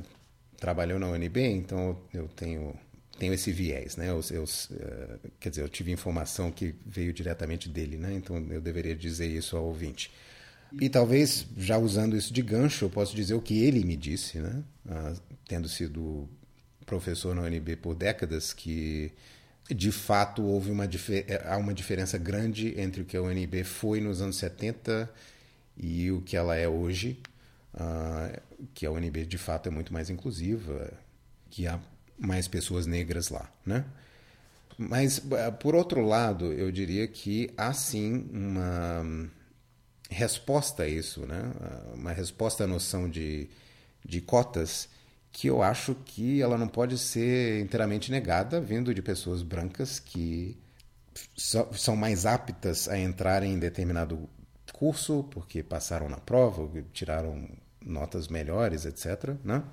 trabalhou 0.60 1.00
na 1.00 1.08
UNB, 1.08 1.40
então 1.42 1.98
eu 2.14 2.28
tenho 2.28 2.74
tenho 3.18 3.34
esse 3.34 3.52
viés, 3.52 3.98
né? 3.98 4.10
Eu, 4.10 4.22
eu, 4.32 4.46
eh, 4.72 5.18
quer 5.40 5.50
dizer, 5.50 5.62
eu 5.64 5.70
tive 5.70 5.92
informação 5.92 6.52
que 6.52 6.76
veio 6.86 7.12
diretamente 7.12 7.68
dele, 7.70 7.98
né? 7.98 8.14
Então 8.14 8.38
eu 8.50 8.62
deveria 8.62 8.96
dizer 8.96 9.28
isso 9.28 9.58
ao 9.58 9.66
ouvinte. 9.66 10.12
E 10.80 10.90
talvez, 10.90 11.46
já 11.58 11.78
usando 11.78 12.16
isso 12.16 12.34
de 12.34 12.42
gancho, 12.42 12.86
eu 12.86 12.90
posso 12.90 13.16
dizer 13.16 13.34
o 13.34 13.42
que 13.42 13.64
ele 13.64 13.84
me 13.84 13.96
disse, 13.96 14.40
né? 14.40 14.64
Ah, 14.90 15.14
tendo 15.48 15.68
sido 15.70 16.30
professor 16.86 17.36
na 17.36 17.44
UNB 17.44 17.76
por 17.78 17.96
décadas, 17.96 18.54
que 18.54 19.12
de 19.70 19.92
fato 19.92 20.44
houve 20.44 20.72
uma, 20.72 20.86
eh, 20.86 21.44
há 21.46 21.58
uma 21.58 21.74
diferença 21.74 22.18
grande 22.18 22.80
entre 22.80 23.02
o 23.02 23.06
que 23.06 23.18
a 23.18 23.22
UNB 23.22 23.64
foi 23.64 24.00
nos 24.00 24.22
anos 24.22 24.38
70 24.38 25.10
e 25.78 26.12
o 26.12 26.22
que 26.22 26.38
ela 26.38 26.56
é 26.56 26.68
hoje, 26.68 27.20
uh, 27.74 28.42
que 28.74 28.86
a 28.86 28.92
UNB 28.92 29.26
de 29.26 29.38
fato 29.38 29.68
é 29.68 29.70
muito 29.70 29.92
mais 29.94 30.10
inclusiva, 30.10 30.94
que 31.50 31.68
há 31.68 31.80
mais 32.18 32.48
pessoas 32.48 32.86
negras 32.86 33.30
lá, 33.30 33.50
né? 33.66 33.86
Mas, 34.78 35.22
eh, 35.32 35.52
por 35.52 35.74
outro 35.76 36.02
lado, 36.06 36.54
eu 36.54 36.72
diria 36.72 37.08
que 37.08 37.52
há 37.58 37.74
sim 37.74 38.30
uma 38.32 39.30
resposta 40.10 40.84
a 40.84 40.88
isso, 40.88 41.26
né? 41.26 41.52
uma 41.94 42.12
resposta 42.12 42.64
à 42.64 42.68
noção 42.68 43.10
de, 43.10 43.50
de 44.06 44.22
cotas 44.22 44.88
que 45.32 45.48
eu 45.48 45.62
acho 45.62 45.94
que 45.94 46.42
ela 46.42 46.58
não 46.58 46.68
pode 46.68 46.98
ser 46.98 47.62
inteiramente 47.62 48.12
negada, 48.12 48.60
vindo 48.60 48.94
de 48.94 49.02
pessoas 49.02 49.44
brancas 49.44 50.00
que 50.00 50.58
são 51.36 51.96
mais 51.96 52.26
aptas 52.26 52.88
a 52.88 52.98
entrarem 52.98 53.54
em 53.54 53.60
determinado 53.60 54.30
curso 54.74 55.24
porque 55.32 55.64
passaram 55.64 56.10
na 56.10 56.18
prova, 56.18 56.70
tiraram 56.94 57.50
notas 57.84 58.28
melhores, 58.28 58.86
etc. 58.86 59.36
Né? 59.44 59.64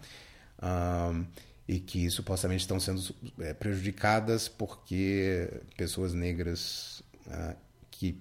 Um, 0.62 1.26
e 1.66 1.81
que 1.81 2.11
supostamente 2.11 2.61
estão 2.61 2.79
sendo 2.79 3.14
é, 3.38 3.55
prejudicadas 3.55 4.48
porque 4.48 5.50
pessoas 5.77 6.12
negras 6.12 7.03
uh, 7.27 7.57
que 7.90 8.20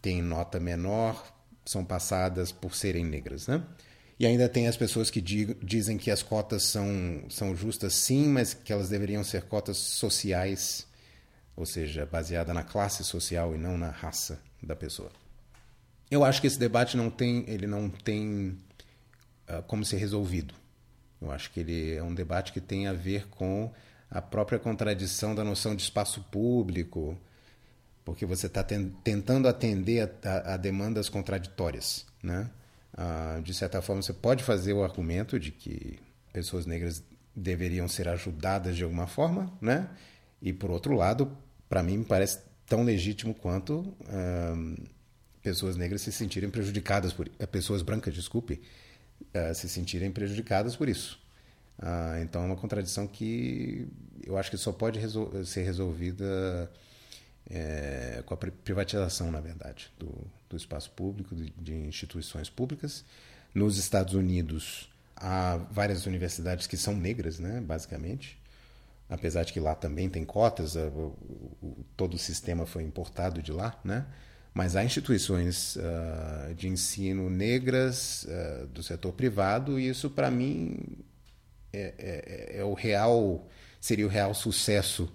têm 0.00 0.22
nota 0.22 0.60
menor 0.60 1.34
são 1.64 1.84
passadas 1.84 2.52
por 2.52 2.74
serem 2.74 3.04
negras, 3.04 3.46
né? 3.46 3.64
E 4.18 4.26
ainda 4.26 4.48
tem 4.48 4.68
as 4.68 4.76
pessoas 4.76 5.10
que 5.10 5.20
dizem 5.20 5.98
que 5.98 6.10
as 6.10 6.22
cotas 6.22 6.62
são, 6.62 7.24
são 7.28 7.56
justas 7.56 7.94
sim, 7.94 8.28
mas 8.28 8.54
que 8.54 8.72
elas 8.72 8.88
deveriam 8.88 9.24
ser 9.24 9.42
cotas 9.42 9.76
sociais, 9.76 10.86
ou 11.56 11.66
seja, 11.66 12.06
baseada 12.06 12.54
na 12.54 12.62
classe 12.62 13.02
social 13.02 13.56
e 13.56 13.58
não 13.58 13.76
na 13.76 13.90
raça 13.90 14.40
da 14.62 14.76
pessoa. 14.76 15.10
Eu 16.08 16.24
acho 16.24 16.40
que 16.40 16.46
esse 16.46 16.58
debate 16.58 16.96
não 16.96 17.10
tem, 17.10 17.44
ele 17.48 17.66
não 17.66 17.90
tem 17.90 18.56
uh, 19.48 19.62
como 19.66 19.84
ser 19.84 19.96
resolvido. 19.96 20.54
Eu 21.24 21.32
acho 21.32 21.50
que 21.50 21.60
ele 21.60 21.94
é 21.94 22.02
um 22.02 22.14
debate 22.14 22.52
que 22.52 22.60
tem 22.60 22.86
a 22.86 22.92
ver 22.92 23.26
com 23.28 23.72
a 24.10 24.20
própria 24.20 24.58
contradição 24.58 25.34
da 25.34 25.42
noção 25.42 25.74
de 25.74 25.82
espaço 25.82 26.22
público, 26.30 27.18
porque 28.04 28.26
você 28.26 28.46
está 28.46 28.62
tentando 28.62 29.48
atender 29.48 30.08
a, 30.22 30.28
a, 30.28 30.54
a, 30.54 30.56
demandas 30.56 31.08
contraditórias, 31.08 32.06
né? 32.22 32.50
Ah, 32.96 33.40
de 33.42 33.52
certa 33.54 33.82
forma, 33.82 34.02
você 34.02 34.12
pode 34.12 34.44
fazer 34.44 34.72
o 34.72 34.84
argumento 34.84 35.40
de 35.40 35.50
que 35.50 35.98
pessoas 36.32 36.66
negras 36.66 37.02
deveriam 37.34 37.88
ser 37.88 38.06
ajudadas 38.08 38.76
de 38.76 38.84
alguma 38.84 39.06
forma, 39.06 39.52
né? 39.60 39.88
E 40.40 40.52
por 40.52 40.70
outro 40.70 40.94
lado, 40.94 41.36
para 41.68 41.82
mim 41.82 41.98
me 41.98 42.04
parece 42.04 42.40
tão 42.66 42.84
legítimo 42.84 43.34
quanto 43.34 43.96
ah, 44.06 44.54
pessoas 45.42 45.76
negras 45.76 46.02
se 46.02 46.12
sentirem 46.12 46.50
prejudicadas 46.50 47.12
por 47.12 47.28
eh, 47.38 47.46
pessoas 47.46 47.82
brancas, 47.82 48.14
desculpe, 48.14 48.60
uh, 49.34 49.54
se 49.54 49.68
sentirem 49.68 50.10
prejudicadas 50.10 50.76
por 50.76 50.88
isso. 50.88 51.18
Uh, 51.78 52.22
então 52.22 52.42
é 52.42 52.46
uma 52.46 52.56
contradição 52.56 53.06
que 53.06 53.88
eu 54.24 54.38
acho 54.38 54.50
que 54.50 54.56
só 54.56 54.72
pode 54.72 54.98
resol 54.98 55.44
ser 55.44 55.62
resolvida 55.62 56.70
é, 57.50 58.22
com 58.24 58.34
a 58.34 58.36
privatização, 58.36 59.30
na 59.30 59.40
verdade, 59.40 59.92
do, 59.98 60.12
do 60.48 60.56
espaço 60.56 60.90
público, 60.90 61.34
de, 61.34 61.50
de, 61.50 61.74
instituições 61.74 62.48
públicas. 62.48 63.04
Nos 63.54 63.76
Estados 63.76 64.14
Unidos, 64.14 64.90
há 65.16 65.56
várias 65.70 66.06
universidades 66.06 66.66
que 66.66 66.76
são 66.76 66.96
negras, 66.96 67.38
né, 67.38 67.60
basicamente. 67.60 68.38
Apesar 69.08 69.44
de 69.44 69.52
que 69.52 69.60
lá 69.60 69.74
também 69.74 70.08
tem 70.08 70.24
cotas, 70.24 70.74
o, 70.74 71.14
o, 71.62 71.84
todo 71.96 72.14
o 72.14 72.18
sistema 72.18 72.64
foi 72.64 72.82
importado 72.82 73.42
de 73.42 73.52
lá, 73.52 73.78
né? 73.84 74.06
Mas 74.54 74.76
há 74.76 74.84
instituições 74.84 75.74
uh, 75.76 76.54
de 76.54 76.68
ensino 76.68 77.28
negras 77.28 78.24
uh, 78.24 78.66
do 78.68 78.84
setor 78.84 79.12
privado 79.12 79.80
e 79.80 79.88
isso, 79.88 80.08
para 80.08 80.30
mim, 80.30 80.78
é, 81.72 81.94
é, 81.98 82.58
é, 82.60 82.64
o 82.64 82.72
real, 82.72 83.48
seria 83.80 84.06
o 84.06 84.08
real 84.08 84.32
sucesso 84.32 85.12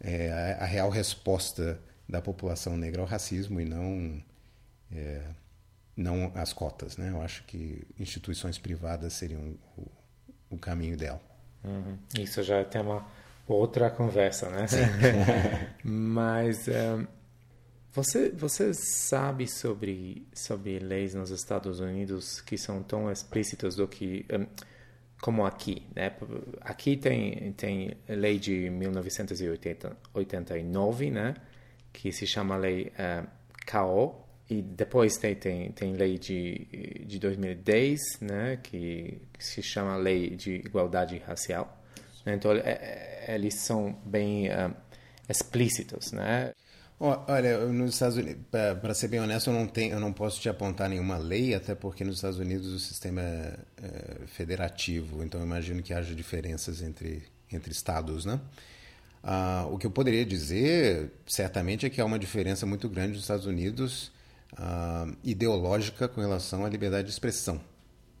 é, 0.00 0.56
a, 0.58 0.64
real 0.64 0.88
resposta 0.88 1.80
da 2.08 2.22
população 2.22 2.76
negra 2.76 3.02
ao 3.02 3.06
racismo 3.06 3.60
e 3.60 3.64
não 3.64 4.22
é, 4.92 5.22
não 5.96 6.32
as 6.34 6.52
cotas, 6.52 6.96
né? 6.96 7.10
Eu 7.10 7.20
acho 7.20 7.44
que 7.44 7.86
instituições 7.98 8.58
privadas 8.58 9.12
seriam 9.12 9.54
o, 9.76 9.86
o 10.50 10.58
caminho 10.58 10.94
ideal. 10.94 11.20
Uhum. 11.62 11.98
Isso 12.18 12.42
já 12.42 12.56
é 12.56 12.64
tema 12.64 13.06
outra 13.46 13.90
conversa, 13.90 14.48
né? 14.48 14.66
Mas 15.84 16.66
um, 16.68 17.06
você 17.92 18.30
você 18.30 18.72
sabe 18.72 19.46
sobre 19.48 20.26
sobre 20.32 20.78
leis 20.78 21.14
nos 21.14 21.30
Estados 21.30 21.80
Unidos 21.80 22.40
que 22.40 22.56
são 22.56 22.82
tão 22.82 23.10
explícitas 23.10 23.76
do 23.76 23.86
que 23.88 24.24
um, 24.32 24.46
como 25.20 25.44
aqui, 25.44 25.82
né? 25.94 26.14
Aqui 26.60 26.96
tem 26.96 27.52
tem 27.52 27.96
lei 28.08 28.38
de 28.38 28.70
1989, 28.70 31.10
né? 31.10 31.34
Que 31.92 32.10
se 32.12 32.26
chama 32.26 32.56
lei 32.56 32.84
uh, 32.84 32.90
eh, 32.98 33.26
KO 33.70 34.24
e 34.48 34.62
depois 34.62 35.18
tem, 35.18 35.34
tem 35.34 35.70
tem 35.72 35.92
lei 35.94 36.18
de 36.18 37.04
de 37.06 37.18
2010, 37.18 38.20
né? 38.20 38.56
Que 38.62 39.20
se 39.38 39.62
chama 39.62 39.96
lei 39.96 40.30
de 40.30 40.54
igualdade 40.54 41.18
racial. 41.18 41.76
Então 42.26 42.52
é, 42.52 43.26
é, 43.28 43.34
eles 43.34 43.54
são 43.54 43.92
bem 44.04 44.48
uh, 44.48 44.74
explícitos, 45.28 46.12
né? 46.12 46.52
Olha, 47.02 47.58
nos 47.68 47.94
Estados 47.94 48.18
Unidos, 48.18 48.42
para 48.50 48.92
ser 48.92 49.08
bem 49.08 49.20
honesto, 49.20 49.48
eu 49.48 49.54
não, 49.54 49.66
tenho, 49.66 49.94
eu 49.94 50.00
não 50.00 50.12
posso 50.12 50.38
te 50.38 50.50
apontar 50.50 50.86
nenhuma 50.86 51.16
lei, 51.16 51.54
até 51.54 51.74
porque 51.74 52.04
nos 52.04 52.16
Estados 52.16 52.38
Unidos 52.38 52.66
o 52.66 52.78
sistema 52.78 53.22
é, 53.22 53.58
é 53.82 54.26
federativo, 54.26 55.24
então 55.24 55.40
eu 55.40 55.46
imagino 55.46 55.82
que 55.82 55.94
haja 55.94 56.14
diferenças 56.14 56.82
entre, 56.82 57.22
entre 57.50 57.72
estados, 57.72 58.26
né? 58.26 58.38
Ah, 59.22 59.66
o 59.70 59.78
que 59.78 59.86
eu 59.86 59.90
poderia 59.90 60.26
dizer, 60.26 61.10
certamente, 61.26 61.86
é 61.86 61.90
que 61.90 62.02
há 62.02 62.04
uma 62.04 62.18
diferença 62.18 62.66
muito 62.66 62.86
grande 62.86 63.12
nos 63.12 63.22
Estados 63.22 63.46
Unidos 63.46 64.12
ah, 64.58 65.06
ideológica 65.24 66.06
com 66.06 66.20
relação 66.20 66.66
à 66.66 66.68
liberdade 66.68 67.06
de 67.06 67.12
expressão, 67.14 67.58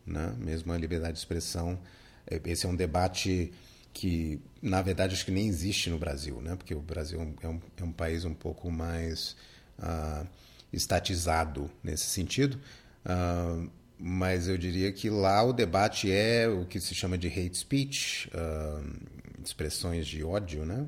né? 0.06 0.34
Mesmo 0.38 0.72
a 0.72 0.78
liberdade 0.78 1.12
de 1.12 1.18
expressão, 1.18 1.78
é, 2.26 2.40
esse 2.46 2.64
é 2.64 2.68
um 2.68 2.76
debate 2.76 3.52
que 3.92 4.40
na 4.62 4.80
verdade 4.82 5.14
acho 5.14 5.24
que 5.24 5.30
nem 5.30 5.48
existe 5.48 5.90
no 5.90 5.98
Brasil, 5.98 6.40
né? 6.40 6.56
Porque 6.56 6.74
o 6.74 6.80
Brasil 6.80 7.20
é 7.42 7.48
um, 7.48 7.60
é 7.76 7.84
um 7.84 7.92
país 7.92 8.24
um 8.24 8.34
pouco 8.34 8.70
mais 8.70 9.36
uh, 9.78 10.26
estatizado 10.72 11.70
nesse 11.82 12.06
sentido. 12.06 12.58
Uh, 13.04 13.70
mas 13.98 14.48
eu 14.48 14.56
diria 14.56 14.90
que 14.92 15.10
lá 15.10 15.42
o 15.42 15.52
debate 15.52 16.10
é 16.10 16.48
o 16.48 16.64
que 16.64 16.80
se 16.80 16.94
chama 16.94 17.18
de 17.18 17.28
hate 17.28 17.56
speech, 17.56 18.28
uh, 18.28 19.42
expressões 19.44 20.06
de 20.06 20.24
ódio, 20.24 20.64
né? 20.64 20.86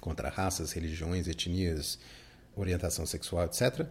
Contra 0.00 0.28
raças, 0.28 0.72
religiões, 0.72 1.26
etnias, 1.26 1.98
orientação 2.54 3.04
sexual, 3.04 3.46
etc. 3.46 3.86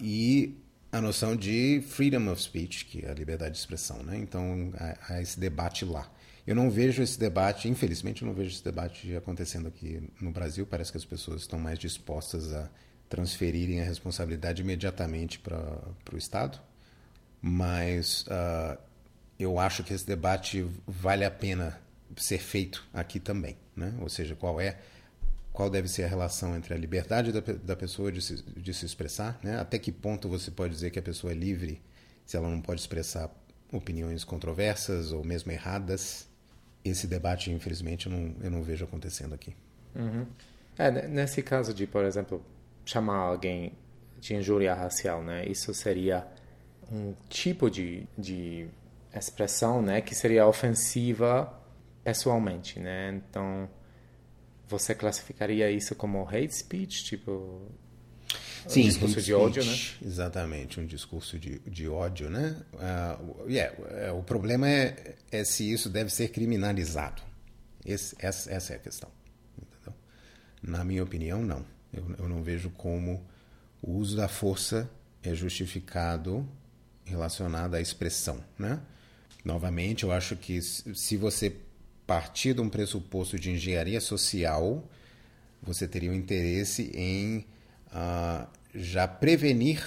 e 0.00 0.56
a 0.92 1.00
noção 1.00 1.34
de 1.34 1.82
freedom 1.88 2.30
of 2.30 2.40
speech, 2.40 2.84
que 2.84 3.04
é 3.04 3.10
a 3.10 3.14
liberdade 3.14 3.52
de 3.52 3.58
expressão, 3.58 4.02
né? 4.04 4.16
Então 4.16 4.72
há, 4.78 5.14
há 5.14 5.22
esse 5.22 5.38
debate 5.38 5.84
lá. 5.84 6.08
Eu 6.46 6.54
não 6.54 6.70
vejo 6.70 7.02
esse 7.02 7.18
debate, 7.18 7.68
infelizmente, 7.68 8.22
eu 8.22 8.28
não 8.28 8.34
vejo 8.34 8.54
esse 8.54 8.62
debate 8.62 9.16
acontecendo 9.16 9.66
aqui 9.66 10.08
no 10.20 10.30
Brasil. 10.30 10.64
Parece 10.64 10.92
que 10.92 10.98
as 10.98 11.04
pessoas 11.04 11.40
estão 11.40 11.58
mais 11.58 11.78
dispostas 11.78 12.52
a 12.52 12.70
transferirem 13.08 13.80
a 13.80 13.84
responsabilidade 13.84 14.62
imediatamente 14.62 15.38
para 15.40 15.80
o 16.12 16.16
Estado. 16.16 16.60
Mas 17.42 18.22
uh, 18.22 18.78
eu 19.38 19.58
acho 19.58 19.82
que 19.82 19.92
esse 19.92 20.06
debate 20.06 20.66
vale 20.86 21.24
a 21.24 21.30
pena 21.30 21.80
ser 22.16 22.38
feito 22.38 22.86
aqui 22.94 23.18
também. 23.18 23.56
Né? 23.74 23.92
Ou 24.00 24.08
seja, 24.08 24.36
qual 24.36 24.60
é 24.60 24.78
qual 25.52 25.70
deve 25.70 25.88
ser 25.88 26.04
a 26.04 26.08
relação 26.08 26.54
entre 26.54 26.74
a 26.74 26.76
liberdade 26.76 27.32
da, 27.32 27.40
da 27.40 27.74
pessoa 27.74 28.12
de 28.12 28.20
se, 28.20 28.42
de 28.42 28.74
se 28.74 28.84
expressar, 28.84 29.40
né? 29.42 29.58
até 29.58 29.78
que 29.78 29.90
ponto 29.90 30.28
você 30.28 30.50
pode 30.50 30.74
dizer 30.74 30.90
que 30.90 30.98
a 30.98 31.02
pessoa 31.02 31.32
é 31.32 31.34
livre 31.34 31.80
se 32.26 32.36
ela 32.36 32.50
não 32.50 32.60
pode 32.60 32.82
expressar 32.82 33.30
opiniões 33.72 34.22
controversas 34.22 35.12
ou 35.12 35.24
mesmo 35.24 35.50
erradas, 35.50 36.28
esse 36.88 37.06
debate, 37.06 37.50
infelizmente, 37.50 38.06
eu 38.06 38.12
não, 38.12 38.34
eu 38.42 38.50
não 38.50 38.62
vejo 38.62 38.84
acontecendo 38.84 39.34
aqui. 39.34 39.54
Uhum. 39.94 40.26
É, 40.78 40.90
nesse 41.08 41.42
caso 41.42 41.72
de, 41.72 41.86
por 41.86 42.04
exemplo, 42.04 42.44
chamar 42.84 43.16
alguém 43.16 43.72
de 44.20 44.34
injúria 44.34 44.74
racial, 44.74 45.22
né? 45.22 45.46
Isso 45.46 45.72
seria 45.74 46.26
um 46.90 47.14
tipo 47.28 47.70
de, 47.70 48.06
de 48.16 48.68
expressão, 49.14 49.80
né? 49.82 50.00
Que 50.00 50.14
seria 50.14 50.46
ofensiva 50.46 51.52
pessoalmente, 52.04 52.78
né? 52.78 53.20
Então, 53.28 53.68
você 54.68 54.94
classificaria 54.94 55.70
isso 55.70 55.94
como 55.94 56.22
hate 56.28 56.54
speech, 56.54 57.04
tipo 57.04 57.62
Sim, 58.68 58.84
um 58.84 58.88
discurso 58.88 59.22
de 59.22 59.34
ódio, 59.34 59.64
né? 59.64 59.78
Exatamente, 60.04 60.80
um 60.80 60.86
discurso 60.86 61.38
de, 61.38 61.58
de 61.60 61.88
ódio, 61.88 62.28
né? 62.28 62.56
Uh, 62.74 63.48
yeah, 63.48 63.74
o 64.12 64.22
problema 64.22 64.68
é, 64.68 65.14
é 65.30 65.44
se 65.44 65.70
isso 65.70 65.88
deve 65.88 66.10
ser 66.10 66.28
criminalizado. 66.28 67.22
Esse, 67.84 68.16
essa, 68.18 68.50
essa 68.50 68.72
é 68.72 68.76
a 68.76 68.78
questão. 68.78 69.08
Entendeu? 69.56 69.94
Na 70.62 70.84
minha 70.84 71.02
opinião, 71.02 71.42
não. 71.42 71.64
Eu, 71.92 72.04
eu 72.18 72.28
não 72.28 72.42
vejo 72.42 72.70
como 72.70 73.24
o 73.80 73.92
uso 73.92 74.16
da 74.16 74.28
força 74.28 74.90
é 75.22 75.34
justificado 75.34 76.46
relacionado 77.04 77.74
à 77.74 77.80
expressão, 77.80 78.42
né? 78.58 78.80
Novamente, 79.44 80.02
eu 80.02 80.10
acho 80.10 80.36
que 80.36 80.60
se 80.60 81.16
você 81.16 81.54
partir 82.04 82.52
de 82.52 82.60
um 82.60 82.68
pressuposto 82.68 83.38
de 83.38 83.52
engenharia 83.52 84.00
social, 84.00 84.88
você 85.62 85.86
teria 85.86 86.10
um 86.10 86.14
interesse 86.14 86.90
em 86.92 87.46
uh, 87.88 88.46
já 88.74 89.06
prevenir 89.08 89.82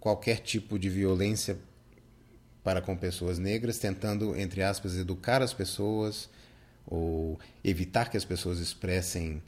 qualquer 0.00 0.38
tipo 0.38 0.78
de 0.78 0.88
violência 0.88 1.58
para 2.62 2.80
com 2.80 2.96
pessoas 2.96 3.38
negras, 3.38 3.78
tentando, 3.78 4.36
entre 4.36 4.62
aspas, 4.62 4.96
educar 4.96 5.42
as 5.42 5.52
pessoas 5.52 6.28
ou 6.86 7.38
evitar 7.62 8.10
que 8.10 8.16
as 8.16 8.24
pessoas 8.24 8.58
expressem 8.58 9.42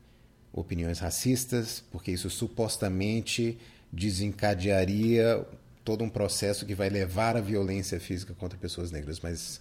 opiniões 0.53 0.99
racistas, 0.99 1.83
porque 1.91 2.11
isso 2.11 2.31
supostamente 2.31 3.59
desencadearia 3.93 5.45
todo 5.85 6.05
um 6.05 6.11
processo 6.11 6.67
que 6.67 6.75
vai 6.75 6.89
levar 6.89 7.37
à 7.37 7.41
violência 7.41 7.99
física 7.99 8.35
contra 8.35 8.59
pessoas 8.59 8.91
negras, 8.91 9.21
mas 9.21 9.61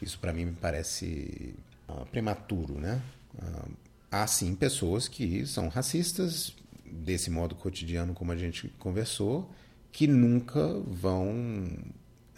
isso 0.00 0.18
para 0.18 0.32
mim 0.32 0.46
me 0.46 0.52
parece 0.52 1.54
uh, 1.88 2.06
prematuro, 2.06 2.78
né? 2.78 3.00
Uh, 3.34 3.70
há 4.10 4.26
sim 4.26 4.54
pessoas 4.54 5.08
que 5.08 5.46
são 5.46 5.68
racistas 5.68 6.54
desse 6.92 7.30
modo 7.30 7.54
cotidiano 7.54 8.14
como 8.14 8.32
a 8.32 8.36
gente 8.36 8.68
conversou, 8.78 9.50
que 9.92 10.06
nunca 10.06 10.60
vão 10.86 11.32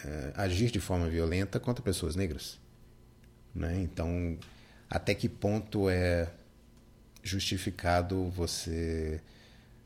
uh, 0.04 0.32
agir 0.34 0.70
de 0.70 0.80
forma 0.80 1.08
violenta 1.08 1.58
contra 1.58 1.82
pessoas 1.82 2.14
negras, 2.14 2.58
né? 3.54 3.80
Então, 3.82 4.38
até 4.88 5.14
que 5.14 5.28
ponto 5.28 5.88
é 5.90 6.30
justificado 7.22 8.30
você 8.30 9.20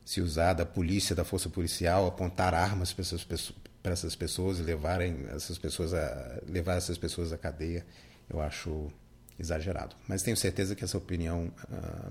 se 0.05 0.21
usar 0.21 0.53
da 0.53 0.65
polícia, 0.65 1.15
da 1.15 1.23
força 1.23 1.49
policial, 1.49 2.07
apontar 2.07 2.53
armas 2.53 2.93
para 2.93 3.01
essas 3.01 3.23
pessoas, 3.23 3.57
para 3.81 3.93
essas 3.93 4.15
pessoas 4.15 4.59
e 4.59 4.61
levarem 4.61 5.25
essas 5.29 5.57
pessoas 5.57 5.93
a 5.93 6.41
levar 6.47 6.75
essas 6.75 6.97
pessoas 6.97 7.33
à 7.33 7.37
cadeia, 7.37 7.85
eu 8.29 8.41
acho 8.41 8.91
exagerado. 9.39 9.95
Mas 10.07 10.23
tenho 10.23 10.37
certeza 10.37 10.75
que 10.75 10.83
essa 10.83 10.97
opinião, 10.97 11.51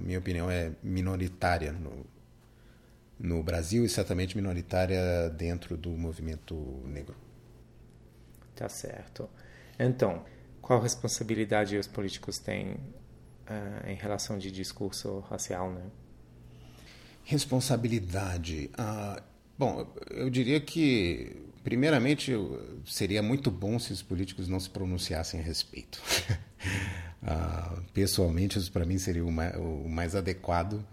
minha 0.01 0.19
opinião 0.19 0.51
é 0.51 0.73
minoritária 0.83 1.73
no, 1.73 2.05
no 3.19 3.43
Brasil 3.43 3.85
e 3.85 3.89
certamente 3.89 4.37
minoritária 4.37 5.31
dentro 5.31 5.77
do 5.77 5.91
movimento 5.91 6.55
negro. 6.87 7.15
Tá 8.55 8.69
certo. 8.69 9.29
Então, 9.79 10.25
qual 10.61 10.81
responsabilidade 10.81 11.77
os 11.77 11.87
políticos 11.87 12.39
têm 12.39 12.73
uh, 12.73 13.89
em 13.89 13.95
relação 13.95 14.39
de 14.39 14.51
discurso 14.51 15.21
racial, 15.21 15.71
né? 15.73 15.83
Responsabilidade. 17.25 18.71
Ah, 18.77 19.23
bom, 19.57 19.87
eu 20.11 20.29
diria 20.29 20.61
que, 20.61 21.37
primeiramente, 21.63 22.33
seria 22.85 23.23
muito 23.23 23.51
bom 23.51 23.79
se 23.79 23.93
os 23.93 24.03
políticos 24.03 24.49
não 24.49 24.59
se 24.59 24.69
pronunciassem 24.69 25.39
a 25.41 25.43
respeito. 25.43 26.01
ah, 27.23 27.77
pessoalmente, 27.95 28.59
isso 28.59 28.73
para 28.73 28.85
mim 28.85 28.99
seria 28.99 29.25
o 29.25 29.31
mais, 29.31 29.55
o 29.57 29.89
mais 29.89 30.17
adequado, 30.17 30.85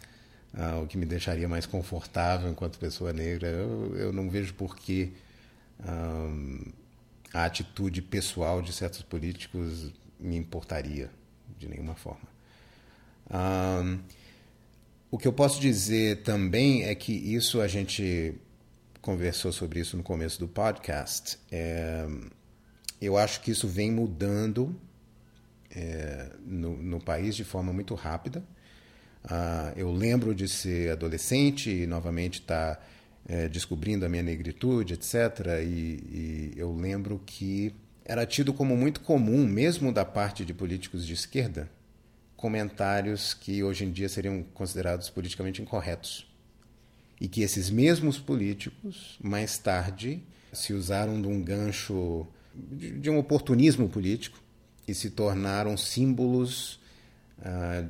ah, 0.54 0.80
o 0.80 0.88
que 0.88 0.98
me 0.98 1.06
deixaria 1.06 1.48
mais 1.48 1.66
confortável 1.66 2.50
enquanto 2.50 2.80
pessoa 2.80 3.14
negra. 3.14 3.48
Eu, 3.48 3.96
eu 3.96 4.14
não 4.14 4.30
vejo 4.30 4.54
por 4.54 4.76
que 4.76 5.14
ah, 5.80 6.30
a 7.34 7.46
atitude 7.46 8.02
pessoal 8.02 8.62
de 8.62 8.74
certos 8.74 9.02
políticos 9.02 9.92
me 10.20 10.36
importaria 10.36 11.10
de 11.58 11.68
nenhuma 11.68 11.96
forma. 11.96 12.28
Ah, 13.30 13.98
o 15.12 15.18
que 15.18 15.28
eu 15.28 15.34
posso 15.34 15.60
dizer 15.60 16.22
também 16.22 16.84
é 16.84 16.94
que 16.94 17.12
isso 17.12 17.62
a 17.62 17.68
gente 17.68 18.36
conversou 19.02 19.52
sobre 19.52 19.80
isso 19.80 19.98
no 19.98 20.04
começo 20.04 20.40
do 20.40 20.48
podcast. 20.48 21.40
É, 21.52 22.06
eu 23.02 23.18
acho 23.18 23.42
que 23.42 23.50
isso 23.50 23.68
vem 23.68 23.92
mudando 23.92 24.80
é, 25.72 26.32
no, 26.46 26.78
no, 26.78 27.00
país 27.00 27.36
de 27.36 27.44
forma 27.44 27.74
muito 27.74 27.96
rápida. 27.96 28.44
Ah, 29.24 29.74
eu 29.76 29.92
lembro 29.92 30.34
de 30.34 30.48
ser 30.48 30.92
adolescente 30.92 31.70
e 31.70 31.86
novamente 31.86 32.40
estar 32.40 32.76
tá, 32.76 32.82
é, 33.28 33.50
descobrindo 33.50 34.06
a 34.06 34.10
minha 34.10 34.24
negritude, 34.24 34.94
etc. 34.94 35.62
E, 35.62 35.66
e 35.66 36.54
eu 36.56 36.74
lembro 36.74 37.22
que 37.26 37.74
era 38.06 38.26
tido 38.26 38.54
como 38.54 38.76
muito 38.76 39.02
comum, 39.02 39.46
mesmo 39.46 39.92
da 39.92 40.04
parte 40.04 40.44
de 40.44 40.54
políticos 40.54 41.06
de 41.06 41.14
esquerda, 41.14 41.70
comentários 42.36 43.34
que 43.34 43.62
hoje 43.64 43.86
em 43.86 43.92
dia 43.92 44.10
seriam 44.10 44.44
considerados 44.54 45.10
politicamente 45.10 45.62
incorretos. 45.62 46.28
E 47.22 47.28
que 47.28 47.42
esses 47.42 47.70
mesmos 47.70 48.18
políticos, 48.18 49.20
mais 49.22 49.58
tarde, 49.58 50.24
se 50.54 50.74
usaram 50.74 51.22
de 51.22 51.28
um 51.28 51.44
gancho, 51.44 52.26
de 52.56 53.10
um 53.10 53.18
oportunismo 53.18 53.90
político 53.90 54.40
e 54.88 54.94
se 54.96 55.10
tornaram 55.10 55.78
símbolos 55.78 56.80
ah, 57.42 57.86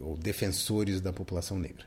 ou 0.00 0.16
defensores 0.16 1.00
da 1.00 1.12
população 1.12 1.58
negra. 1.58 1.86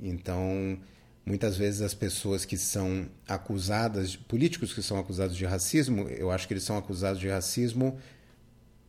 Então, 0.00 0.78
muitas 1.24 1.56
vezes 1.56 1.80
as 1.80 1.94
pessoas 1.94 2.44
que 2.44 2.56
são 2.56 3.08
acusadas, 3.26 4.16
políticos 4.16 4.72
que 4.72 4.82
são 4.82 4.98
acusados 4.98 5.36
de 5.36 5.44
racismo, 5.44 6.08
eu 6.08 6.30
acho 6.30 6.46
que 6.46 6.54
eles 6.54 6.64
são 6.64 6.76
acusados 6.76 7.20
de 7.20 7.28
racismo 7.28 7.98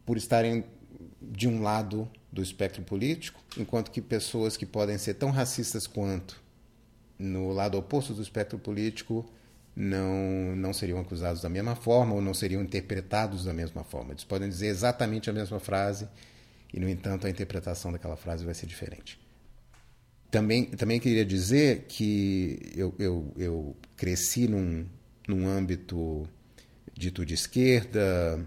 por 0.06 0.18
estarem 0.18 0.64
de 1.22 1.48
um 1.48 1.62
lado 1.62 2.10
do 2.32 2.42
espectro 2.42 2.84
político, 2.84 3.40
enquanto 3.58 3.92
que 3.92 4.02
pessoas 4.02 4.56
que 4.56 4.66
podem 4.66 4.98
ser 4.98 5.16
tão 5.16 5.32
racistas 5.32 5.88
quanto 5.88 6.40
no 7.18 7.52
lado 7.52 7.78
oposto 7.78 8.14
do 8.14 8.22
espectro 8.22 8.60
político 8.60 9.28
não, 9.76 10.56
não 10.56 10.74
seriam 10.74 11.00
acusados 11.00 11.42
da 11.42 11.50
mesma 11.50 11.76
forma 11.76 12.14
ou 12.14 12.22
não 12.22 12.34
seriam 12.34 12.62
interpretados 12.62 13.46
da 13.46 13.54
mesma 13.54 13.84
forma. 13.84 14.12
Eles 14.12 14.24
podem 14.24 14.50
dizer 14.50 14.68
exatamente 14.68 15.30
a 15.30 15.34
mesma 15.34 15.60
frase 15.60 16.08
e, 16.74 16.80
no 16.80 16.90
entanto, 16.90 17.28
a 17.28 17.30
interpretação 17.30 17.92
daquela 17.92 18.16
frase 18.16 18.44
vai 18.46 18.54
ser 18.54 18.66
diferente. 18.66 19.20
Também, 20.30 20.66
também 20.66 21.00
queria 21.00 21.26
dizer 21.26 21.86
que 21.88 22.60
eu, 22.76 22.94
eu, 23.00 23.34
eu 23.38 23.78
cresci 23.96 24.48
num, 24.48 24.86
num 25.28 25.48
âmbito 25.48 26.28
dito 26.94 27.26
de 27.26 27.34
esquerda, 27.34 28.46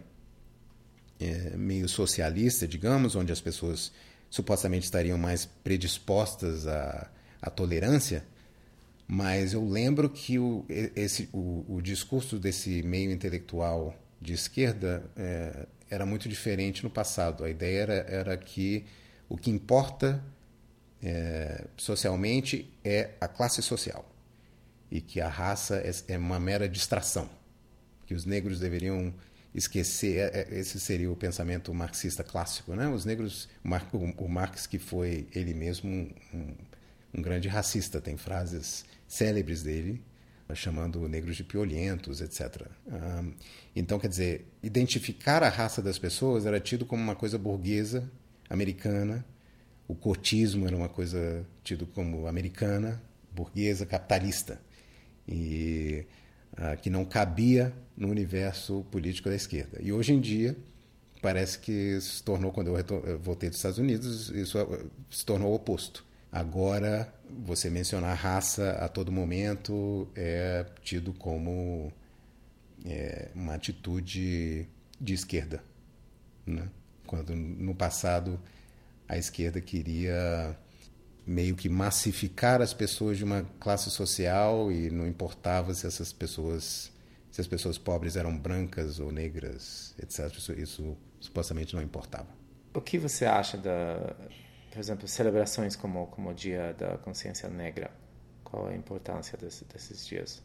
é, 1.18 1.56
meio 1.56 1.88
socialista, 1.88 2.66
digamos, 2.66 3.14
onde 3.14 3.32
as 3.32 3.40
pessoas 3.40 3.92
supostamente 4.28 4.84
estariam 4.84 5.18
mais 5.18 5.44
predispostas 5.44 6.66
à, 6.66 7.10
à 7.40 7.50
tolerância, 7.50 8.24
mas 9.06 9.52
eu 9.52 9.68
lembro 9.68 10.08
que 10.08 10.38
o, 10.38 10.64
esse, 10.68 11.28
o, 11.32 11.64
o 11.68 11.82
discurso 11.82 12.38
desse 12.38 12.82
meio 12.82 13.10
intelectual 13.10 13.94
de 14.20 14.32
esquerda 14.32 15.02
é, 15.16 15.66
era 15.90 16.06
muito 16.06 16.28
diferente 16.28 16.84
no 16.84 16.90
passado. 16.90 17.44
A 17.44 17.50
ideia 17.50 17.80
era, 17.80 17.94
era 18.08 18.36
que 18.36 18.86
o 19.28 19.36
que 19.36 19.50
importa 19.50 20.22
é, 21.02 21.66
socialmente 21.76 22.72
é 22.84 23.10
a 23.20 23.26
classe 23.26 23.60
social 23.60 24.08
e 24.90 25.00
que 25.00 25.20
a 25.20 25.28
raça 25.28 25.76
é, 25.76 26.14
é 26.14 26.18
uma 26.18 26.38
mera 26.38 26.68
distração, 26.68 27.28
que 28.06 28.14
os 28.14 28.24
negros 28.24 28.60
deveriam 28.60 29.12
esquecer, 29.54 30.18
é, 30.18 30.40
é, 30.40 30.58
esse 30.58 30.78
seria 30.78 31.10
o 31.10 31.16
pensamento 31.16 31.72
marxista 31.74 32.22
clássico, 32.22 32.74
né? 32.74 32.88
Os 32.88 33.04
negros, 33.04 33.48
o 34.18 34.28
Marx 34.28 34.66
que 34.66 34.78
foi 34.78 35.26
ele 35.34 35.54
mesmo 35.54 35.90
um, 36.32 36.54
um 37.14 37.22
grande 37.22 37.48
racista, 37.48 38.00
tem 38.00 38.16
frases 38.16 38.84
célebres 39.08 39.62
dele 39.62 40.02
chamando 40.54 41.08
negros 41.08 41.36
de 41.36 41.44
piolhentos, 41.44 42.20
etc. 42.20 42.66
então, 43.74 43.98
quer 43.98 44.08
dizer, 44.08 44.46
identificar 44.62 45.42
a 45.42 45.48
raça 45.48 45.80
das 45.82 45.98
pessoas 45.98 46.46
era 46.46 46.60
tido 46.60 46.84
como 46.84 47.02
uma 47.02 47.14
coisa 47.14 47.38
burguesa, 47.38 48.10
americana, 48.48 49.24
o 49.86 49.94
cotismo 49.94 50.66
era 50.66 50.76
uma 50.76 50.88
coisa 50.88 51.46
tido 51.64 51.86
como 51.86 52.26
americana, 52.26 53.02
burguesa, 53.32 53.84
capitalista. 53.84 54.60
E 55.26 56.06
ah, 56.56 56.76
que 56.76 56.90
não 56.90 57.04
cabia 57.04 57.72
no 57.96 58.08
universo 58.08 58.84
político 58.90 59.28
da 59.28 59.36
esquerda. 59.36 59.78
E 59.80 59.92
hoje 59.92 60.12
em 60.12 60.20
dia, 60.20 60.56
parece 61.22 61.58
que 61.58 62.00
se 62.00 62.22
tornou, 62.22 62.52
quando 62.52 62.76
eu 62.76 63.18
voltei 63.18 63.48
dos 63.48 63.58
Estados 63.58 63.78
Unidos, 63.78 64.30
isso 64.30 64.58
ah, 64.58 64.66
se 65.10 65.24
tornou 65.24 65.52
o 65.52 65.54
oposto. 65.54 66.04
Agora, 66.32 67.12
você 67.28 67.68
mencionar 67.68 68.16
raça 68.16 68.72
a 68.72 68.88
todo 68.88 69.10
momento 69.10 70.08
é 70.14 70.64
tido 70.82 71.12
como 71.12 71.92
é, 72.84 73.30
uma 73.34 73.54
atitude 73.54 74.68
de 75.00 75.14
esquerda. 75.14 75.62
Né? 76.46 76.68
Quando 77.06 77.34
no 77.34 77.74
passado 77.74 78.40
a 79.08 79.18
esquerda 79.18 79.60
queria 79.60 80.56
meio 81.26 81.56
que 81.56 81.68
massificar 81.68 82.62
as 82.62 82.72
pessoas 82.72 83.18
de 83.18 83.24
uma 83.24 83.44
classe 83.58 83.90
social 83.90 84.70
e 84.70 84.90
não 84.90 85.06
importava 85.06 85.74
se 85.74 85.86
essas 85.86 86.12
pessoas 86.12 86.92
se 87.30 87.40
as 87.40 87.46
pessoas 87.46 87.78
pobres 87.78 88.16
eram 88.16 88.36
brancas 88.36 88.98
ou 88.98 89.12
negras, 89.12 89.94
etc. 89.98 90.36
Isso, 90.36 90.52
isso 90.52 90.96
supostamente 91.20 91.74
não 91.74 91.82
importava. 91.82 92.28
O 92.74 92.80
que 92.80 92.98
você 92.98 93.24
acha 93.24 93.56
da, 93.56 94.16
por 94.70 94.78
exemplo, 94.78 95.08
celebrações 95.08 95.76
como 95.76 96.06
como 96.08 96.30
o 96.30 96.34
Dia 96.34 96.74
da 96.78 96.96
Consciência 96.98 97.48
Negra? 97.48 97.90
Qual 98.44 98.68
a 98.68 98.74
importância 98.74 99.36
desse, 99.36 99.64
desses 99.64 100.06
dias? 100.06 100.42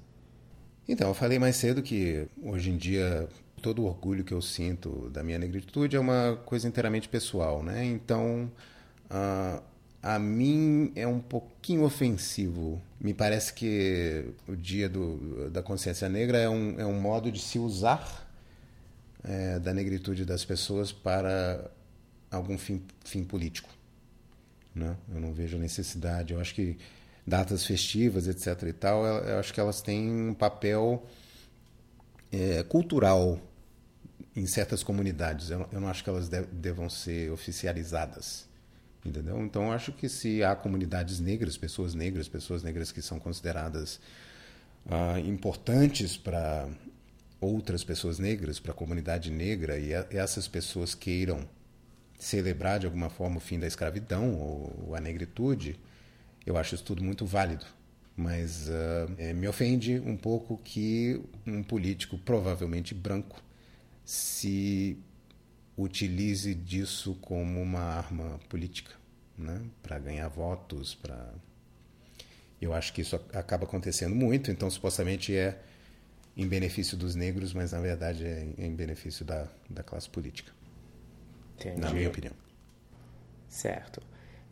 Então, 0.87 1.07
eu 1.07 1.13
falei 1.13 1.39
mais 1.39 1.55
cedo 1.55 1.81
que 1.81 2.27
hoje 2.43 2.69
em 2.69 2.77
dia 2.77 3.27
todo 3.61 3.81
o 3.81 3.85
orgulho 3.85 4.23
que 4.23 4.33
eu 4.33 4.41
sinto 4.41 5.09
da 5.09 5.23
minha 5.23 5.39
negritude 5.39 5.95
é 5.95 5.99
uma 5.99 6.39
coisa 6.45 6.67
inteiramente 6.67 7.09
pessoal, 7.09 7.63
né? 7.63 7.83
Então, 7.83 8.51
uh, 9.09 9.63
a 10.03 10.19
mim 10.19 10.91
é 10.95 11.07
um 11.07 11.19
pouquinho 11.19 11.83
ofensivo. 11.83 12.79
Me 13.01 13.11
parece 13.11 13.51
que 13.53 14.25
o 14.47 14.55
Dia 14.55 14.87
do, 14.87 15.49
da 15.49 15.63
Consciência 15.63 16.07
Negra 16.07 16.37
é 16.37 16.47
um, 16.47 16.79
é 16.79 16.85
um 16.85 17.01
modo 17.01 17.31
de 17.31 17.39
se 17.39 17.57
usar 17.57 18.29
é, 19.23 19.57
da 19.57 19.73
negritude 19.73 20.23
das 20.23 20.45
pessoas 20.45 20.91
para 20.91 21.71
algum 22.29 22.55
fim, 22.55 22.83
fim 23.03 23.23
político. 23.23 23.69
Né? 24.75 24.95
Eu 25.13 25.21
não 25.21 25.33
vejo 25.33 25.57
necessidade. 25.57 26.33
Eu 26.33 26.39
acho 26.39 26.53
que 26.53 26.77
datas 27.25 27.65
festivas, 27.65 28.27
etc. 28.27 28.63
e 28.67 28.73
tal, 28.73 29.05
eu 29.05 29.39
acho 29.39 29.53
que 29.53 29.59
elas 29.59 29.81
têm 29.81 30.29
um 30.29 30.33
papel 30.33 31.07
é, 32.31 32.61
cultural 32.63 33.39
em 34.35 34.45
certas 34.45 34.83
comunidades. 34.83 35.49
Eu, 35.49 35.67
eu 35.71 35.79
não 35.79 35.87
acho 35.87 36.03
que 36.03 36.09
elas 36.09 36.27
de, 36.27 36.41
devam 36.43 36.89
ser 36.89 37.31
oficializadas. 37.31 38.45
Entendeu? 39.05 39.39
Então, 39.41 39.65
eu 39.65 39.71
acho 39.71 39.91
que 39.91 40.09
se 40.09 40.43
há 40.43 40.55
comunidades 40.55 41.19
negras, 41.19 41.57
pessoas 41.57 41.93
negras, 41.93 42.27
pessoas 42.27 42.63
negras 42.63 42.91
que 42.91 43.03
são 43.03 43.19
consideradas 43.19 43.99
ah, 44.89 45.19
importantes 45.19 46.17
para 46.17 46.67
outras 47.39 47.83
pessoas 47.83 48.17
negras, 48.17 48.59
para 48.59 48.71
a 48.71 48.75
comunidade 48.75 49.29
negra, 49.29 49.77
e 49.77 49.93
a, 49.93 50.07
essas 50.09 50.47
pessoas 50.47 50.95
queiram 50.95 51.47
celebrar 52.25 52.79
de 52.79 52.87
alguma 52.87 53.09
forma 53.09 53.37
o 53.37 53.39
fim 53.39 53.59
da 53.59 53.67
escravidão 53.67 54.33
ou 54.33 54.95
a 54.95 54.99
negritude, 54.99 55.79
eu 56.45 56.57
acho 56.57 56.73
isso 56.73 56.83
tudo 56.83 57.03
muito 57.03 57.25
válido. 57.25 57.65
Mas 58.17 58.67
uh, 58.67 59.35
me 59.35 59.47
ofende 59.47 59.99
um 59.99 60.17
pouco 60.17 60.57
que 60.63 61.21
um 61.45 61.61
político, 61.61 62.17
provavelmente 62.17 62.95
branco, 62.95 63.43
se 64.03 64.97
utilize 65.77 66.55
disso 66.55 67.15
como 67.21 67.61
uma 67.61 67.81
arma 67.81 68.39
política, 68.49 68.91
né? 69.37 69.61
para 69.83 69.99
ganhar 69.99 70.27
votos, 70.29 70.95
para 70.95 71.31
eu 72.59 72.73
acho 72.73 72.93
que 72.93 73.01
isso 73.01 73.15
acaba 73.33 73.65
acontecendo 73.65 74.15
muito, 74.15 74.49
então 74.49 74.71
supostamente 74.71 75.35
é 75.35 75.59
em 76.35 76.47
benefício 76.47 76.97
dos 76.97 77.13
negros, 77.13 77.53
mas 77.53 77.73
na 77.73 77.81
verdade 77.81 78.25
é 78.25 78.47
em 78.57 78.73
benefício 78.73 79.25
da, 79.25 79.47
da 79.69 79.83
classe 79.83 80.09
política. 80.09 80.51
Entendi. 81.55 81.81
Na 81.81 81.91
minha 81.91 82.07
opinião. 82.07 82.33
Certo. 83.47 84.01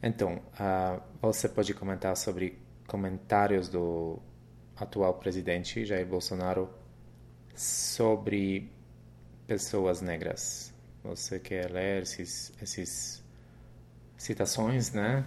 Então, 0.02 0.42
uh, 0.60 1.02
você 1.22 1.48
pode 1.48 1.74
comentar 1.74 2.16
sobre 2.18 2.58
comentários 2.88 3.70
do 3.70 4.20
atual 4.76 5.14
presidente 5.16 5.86
Jair 5.86 6.06
Bolsonaro 6.06 6.70
sobre 7.56 8.70
pessoas 9.48 10.02
negras. 10.02 10.74
Você 11.04 11.40
quer 11.40 11.70
ler 11.72 12.04
esses, 12.04 12.52
esses 12.62 13.24
citações, 14.18 14.92
né? 14.92 15.26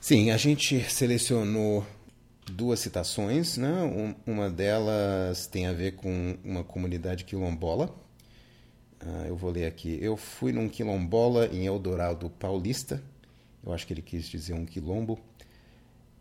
Sim, 0.00 0.30
a 0.30 0.36
gente 0.36 0.80
selecionou 0.90 1.84
duas 2.50 2.80
citações, 2.80 3.56
né? 3.56 3.72
Uma 4.26 4.50
delas 4.50 5.46
tem 5.46 5.66
a 5.66 5.72
ver 5.72 5.92
com 5.96 6.38
uma 6.44 6.62
comunidade 6.62 7.24
quilombola. 7.24 8.05
Uh, 9.06 9.26
eu 9.28 9.36
vou 9.36 9.50
ler 9.50 9.66
aqui. 9.66 9.98
Eu 10.02 10.16
fui 10.16 10.52
num 10.52 10.68
quilombola 10.68 11.46
em 11.46 11.66
Eldorado 11.66 12.28
Paulista 12.28 13.00
eu 13.66 13.72
acho 13.72 13.84
que 13.84 13.92
ele 13.92 14.02
quis 14.02 14.26
dizer 14.26 14.54
um 14.54 14.64
quilombo. 14.64 15.18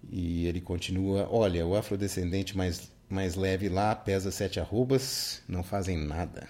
E 0.10 0.48
ele 0.48 0.60
continua: 0.60 1.30
Olha, 1.32 1.66
o 1.66 1.76
afrodescendente 1.76 2.58
mais, 2.58 2.92
mais 3.08 3.36
leve 3.36 3.70
lá 3.70 3.96
pesa 3.96 4.32
sete 4.32 4.60
arrobas, 4.60 5.42
não 5.48 5.64
fazem 5.64 5.96
nada. 5.98 6.48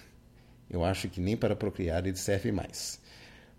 Eu 0.69 0.83
acho 0.83 1.09
que 1.09 1.19
nem 1.19 1.35
para 1.35 1.55
procriar 1.55 2.05
ele 2.07 2.15
serve 2.15 2.51
mais. 2.51 2.99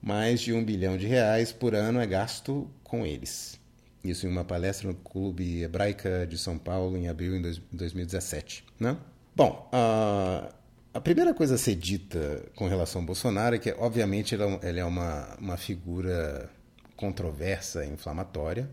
Mais 0.03 0.41
de 0.41 0.53
um 0.53 0.65
bilhão 0.65 0.97
de 0.97 1.07
reais 1.07 1.53
por 1.53 1.75
ano 1.75 2.01
é 2.01 2.07
gasto 2.07 2.69
com 2.83 3.07
eles. 3.07 3.61
Isso 4.03 4.27
em 4.27 4.31
uma 4.31 4.45
palestra 4.45 4.89
no 4.89 4.95
Clube 4.95 5.63
Hebraica 5.63 6.27
de 6.27 6.39
São 6.39 6.59
Paulo 6.59 6.97
em 6.97 7.09
abril 7.09 7.41
de 7.41 7.61
2017. 7.73 8.65
Né? 8.79 8.97
Bom, 9.35 9.69
a, 9.73 10.53
a 10.97 11.01
primeira 11.01 11.35
coisa 11.35 11.57
a 11.57 11.59
ser 11.59 11.75
dita 11.75 12.43
com 12.55 12.67
relação 12.69 13.03
ao 13.03 13.07
Bolsonaro 13.07 13.55
é 13.55 13.59
que, 13.59 13.71
obviamente, 13.73 14.35
ele 14.35 14.81
é 14.81 14.85
uma, 14.85 15.37
uma 15.39 15.57
figura 15.59 16.51
controversa 16.97 17.85
e 17.85 17.91
inflamatória. 17.91 18.71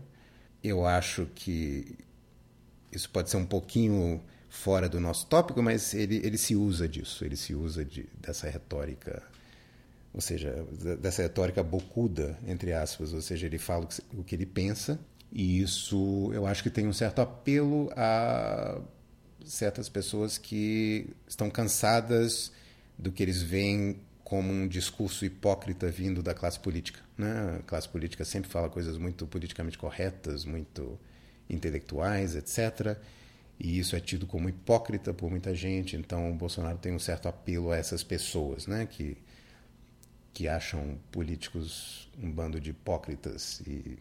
Eu 0.62 0.86
acho 0.86 1.26
que 1.34 1.98
isso 2.90 3.10
pode 3.10 3.28
ser 3.28 3.36
um 3.36 3.44
pouquinho 3.44 4.22
fora 4.48 4.88
do 4.88 4.98
nosso 4.98 5.26
tópico, 5.26 5.62
mas 5.62 5.92
ele, 5.92 6.16
ele 6.24 6.38
se 6.38 6.56
usa 6.56 6.88
disso, 6.88 7.26
ele 7.26 7.36
se 7.36 7.54
usa 7.54 7.84
de, 7.84 8.08
dessa 8.18 8.48
retórica, 8.48 9.22
ou 10.14 10.20
seja, 10.22 10.64
dessa 10.98 11.20
retórica 11.20 11.62
bocuda, 11.62 12.38
entre 12.46 12.72
aspas, 12.72 13.12
ou 13.12 13.20
seja, 13.20 13.44
ele 13.44 13.58
fala 13.58 13.86
o 14.14 14.24
que 14.24 14.34
ele 14.34 14.46
pensa, 14.46 14.98
e 15.30 15.60
isso 15.60 16.30
eu 16.32 16.46
acho 16.46 16.62
que 16.62 16.70
tem 16.70 16.86
um 16.86 16.92
certo 16.92 17.20
apelo 17.20 17.92
a 17.94 18.80
certas 19.44 19.88
pessoas 19.88 20.38
que 20.38 21.08
estão 21.26 21.50
cansadas 21.50 22.52
do 22.98 23.10
que 23.10 23.22
eles 23.22 23.42
veem 23.42 24.00
como 24.22 24.52
um 24.52 24.66
discurso 24.66 25.24
hipócrita 25.24 25.90
vindo 25.90 26.22
da 26.22 26.34
classe 26.34 26.58
política. 26.58 27.00
Né? 27.16 27.58
A 27.60 27.62
classe 27.62 27.88
política 27.88 28.24
sempre 28.24 28.50
fala 28.50 28.68
coisas 28.68 28.96
muito 28.96 29.26
politicamente 29.26 29.76
corretas, 29.76 30.44
muito 30.44 30.98
intelectuais, 31.48 32.34
etc. 32.34 32.96
E 33.58 33.78
isso 33.78 33.94
é 33.94 34.00
tido 34.00 34.26
como 34.26 34.48
hipócrita 34.48 35.12
por 35.12 35.30
muita 35.30 35.54
gente. 35.54 35.96
Então, 35.96 36.30
o 36.30 36.34
Bolsonaro 36.34 36.78
tem 36.78 36.92
um 36.92 36.98
certo 36.98 37.28
apelo 37.28 37.70
a 37.70 37.76
essas 37.76 38.02
pessoas, 38.02 38.66
né? 38.66 38.86
Que 38.86 39.16
que 40.34 40.48
acham 40.48 40.98
políticos 41.12 42.10
um 42.20 42.30
bando 42.30 42.60
de 42.60 42.70
hipócritas. 42.70 43.62
E 43.64 43.96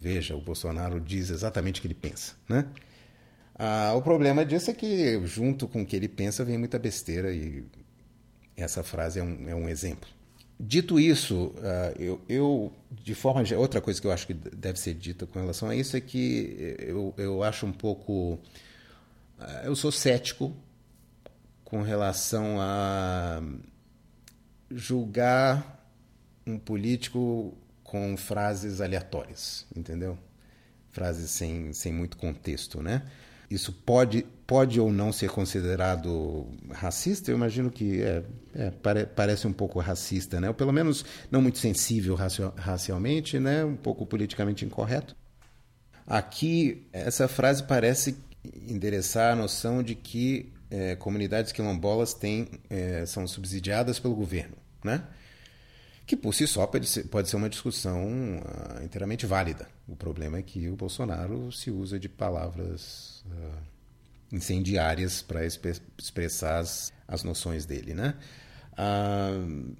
veja, 0.00 0.34
o 0.34 0.40
Bolsonaro 0.40 0.98
diz 0.98 1.28
exatamente 1.28 1.78
o 1.78 1.82
que 1.82 1.86
ele 1.86 1.94
pensa, 1.94 2.34
né? 2.48 2.66
Ah, 3.56 3.92
o 3.94 4.02
problema 4.02 4.44
disso 4.44 4.70
é 4.70 4.74
que, 4.74 5.24
junto 5.26 5.68
com 5.68 5.82
o 5.82 5.86
que 5.86 5.94
ele 5.94 6.08
pensa, 6.08 6.44
vem 6.44 6.58
muita 6.58 6.78
besteira 6.78 7.32
e 7.32 7.64
essa 8.56 8.82
frase 8.82 9.20
é 9.20 9.22
um, 9.22 9.48
é 9.48 9.54
um 9.54 9.68
exemplo. 9.68 10.08
Dito 10.58 11.00
isso, 11.00 11.46
uh, 11.46 12.00
eu, 12.00 12.20
eu, 12.28 12.72
de 12.90 13.14
forma 13.14 13.42
outra 13.56 13.80
coisa 13.80 14.00
que 14.00 14.06
eu 14.06 14.12
acho 14.12 14.26
que 14.26 14.34
deve 14.34 14.78
ser 14.78 14.94
dita 14.94 15.26
com 15.26 15.40
relação 15.40 15.68
a 15.68 15.74
isso 15.74 15.96
é 15.96 16.00
que 16.00 16.76
eu, 16.78 17.12
eu 17.16 17.42
acho 17.42 17.66
um 17.66 17.72
pouco. 17.72 18.34
Uh, 19.38 19.64
eu 19.64 19.74
sou 19.74 19.90
cético 19.90 20.54
com 21.64 21.82
relação 21.82 22.60
a 22.60 23.42
julgar 24.70 25.84
um 26.46 26.58
político 26.58 27.56
com 27.82 28.16
frases 28.16 28.80
aleatórias, 28.80 29.66
entendeu? 29.74 30.16
Frases 30.90 31.30
sem, 31.30 31.72
sem 31.72 31.92
muito 31.92 32.16
contexto, 32.16 32.80
né? 32.80 33.02
Isso 33.50 33.72
pode, 33.72 34.26
pode 34.46 34.80
ou 34.80 34.92
não 34.92 35.12
ser 35.12 35.30
considerado 35.30 36.46
racista? 36.70 37.30
Eu 37.30 37.36
imagino 37.36 37.70
que 37.70 38.02
é, 38.02 38.22
é 38.54 38.70
pare, 38.70 39.06
parece 39.06 39.46
um 39.46 39.52
pouco 39.52 39.78
racista, 39.80 40.40
né? 40.40 40.48
ou 40.48 40.54
pelo 40.54 40.72
menos 40.72 41.04
não 41.30 41.42
muito 41.42 41.58
sensível 41.58 42.16
racialmente, 42.56 43.38
né? 43.38 43.64
um 43.64 43.76
pouco 43.76 44.06
politicamente 44.06 44.64
incorreto. 44.64 45.14
Aqui, 46.06 46.86
essa 46.92 47.28
frase 47.28 47.62
parece 47.62 48.16
endereçar 48.68 49.32
a 49.32 49.36
noção 49.36 49.82
de 49.82 49.94
que 49.94 50.52
é, 50.70 50.96
comunidades 50.96 51.52
quilombolas 51.52 52.14
têm, 52.14 52.48
é, 52.68 53.06
são 53.06 53.26
subsidiadas 53.26 53.98
pelo 53.98 54.14
governo. 54.14 54.56
Né? 54.82 55.02
Que 56.06 56.16
por 56.16 56.34
si 56.34 56.46
só 56.46 56.66
pode 56.66 56.86
ser, 56.86 57.04
pode 57.04 57.28
ser 57.28 57.36
uma 57.36 57.48
discussão 57.48 58.04
uh, 58.06 58.82
inteiramente 58.84 59.26
válida. 59.26 59.68
O 59.88 59.96
problema 59.96 60.38
é 60.38 60.42
que 60.42 60.68
o 60.68 60.76
Bolsonaro 60.76 61.50
se 61.50 61.70
usa 61.70 61.98
de 61.98 62.08
palavras 62.08 63.24
uh, 63.26 63.62
incendiárias 64.30 65.22
para 65.22 65.44
expressar 65.44 66.58
as, 66.58 66.92
as, 67.08 67.22
noções 67.22 67.64
dele, 67.64 67.94
né? 67.94 68.14
Uh, 68.72 69.74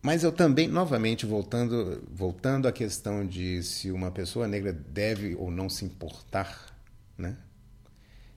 mas 0.00 0.22
eu 0.22 0.30
também, 0.30 0.68
novamente, 0.68 1.26
voltando, 1.26 2.06
voltando 2.08 2.68
à 2.68 2.72
questão 2.72 3.26
de 3.26 3.62
se 3.64 3.90
uma 3.90 4.12
pessoa 4.12 4.46
negra 4.46 4.72
deve 4.72 5.34
ou 5.34 5.50
não 5.50 5.68
se 5.68 5.84
importar, 5.84 6.72
né? 7.16 7.36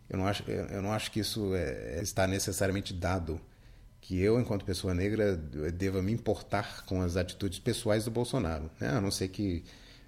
Eu 0.09 0.17
não 0.17 0.27
acho, 0.27 0.43
eu 0.49 0.81
não 0.81 0.91
acho 0.91 1.11
que 1.11 1.19
isso 1.19 1.53
é, 1.55 2.01
está 2.01 2.27
necessariamente 2.27 2.93
dado 2.93 3.39
que 4.01 4.19
eu, 4.19 4.39
enquanto 4.39 4.65
pessoa 4.65 4.93
negra, 4.95 5.37
deva 5.37 6.01
me 6.01 6.11
importar 6.11 6.83
com 6.85 7.01
as 7.01 7.15
atitudes 7.15 7.59
pessoais 7.59 8.05
do 8.05 8.11
Bolsonaro, 8.11 8.69
né? 8.79 8.89
a 8.89 8.99
não 8.99 9.11
ser 9.11 9.27
que 9.27 9.63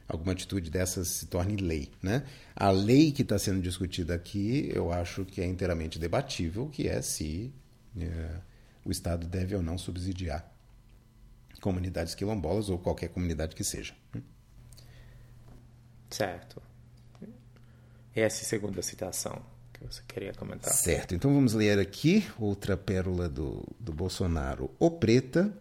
alguma 0.07 0.33
atitude 0.33 0.69
dessas 0.71 1.07
se 1.07 1.27
torne 1.27 1.55
lei. 1.55 1.91
Né? 2.01 2.25
A 2.55 2.71
lei 2.71 3.11
que 3.11 3.21
está 3.21 3.37
sendo 3.37 3.61
discutida 3.61 4.15
aqui, 4.15 4.69
eu 4.73 4.91
acho 4.91 5.23
que 5.23 5.39
é 5.39 5.45
inteiramente 5.45 5.99
debatível, 5.99 6.67
que 6.67 6.87
é 6.87 7.01
se 7.03 7.53
é, 7.97 8.41
o 8.83 8.91
Estado 8.91 9.27
deve 9.27 9.55
ou 9.55 9.61
não 9.61 9.77
subsidiar 9.77 10.51
comunidades 11.61 12.15
quilombolas 12.15 12.69
ou 12.69 12.79
qualquer 12.79 13.09
comunidade 13.09 13.55
que 13.55 13.63
seja. 13.63 13.93
Né? 14.13 14.21
Certo. 16.09 16.61
Essa 18.15 18.41
é 18.41 18.45
a 18.45 18.45
segunda 18.45 18.81
citação 18.81 19.52
você 19.89 20.01
queria 20.07 20.33
comentar. 20.33 20.73
Certo, 20.73 21.13
então 21.15 21.33
vamos 21.33 21.53
ler 21.53 21.79
aqui 21.79 22.25
outra 22.39 22.77
pérola 22.77 23.27
do, 23.27 23.65
do 23.79 23.93
Bolsonaro. 23.93 24.69
O 24.79 24.89
Preta, 24.89 25.51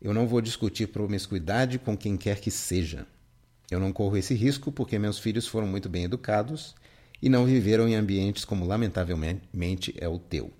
eu 0.00 0.12
não 0.14 0.26
vou 0.26 0.40
discutir 0.40 0.88
promiscuidade 0.88 1.78
com 1.78 1.96
quem 1.96 2.16
quer 2.16 2.40
que 2.40 2.50
seja. 2.50 3.06
Eu 3.70 3.80
não 3.80 3.92
corro 3.92 4.16
esse 4.16 4.34
risco 4.34 4.70
porque 4.70 4.98
meus 4.98 5.18
filhos 5.18 5.46
foram 5.46 5.66
muito 5.66 5.88
bem 5.88 6.04
educados 6.04 6.74
e 7.22 7.28
não 7.28 7.46
viveram 7.46 7.88
em 7.88 7.94
ambientes 7.94 8.44
como 8.44 8.66
lamentavelmente 8.66 9.94
é 9.98 10.08
o 10.08 10.18
teu. 10.18 10.52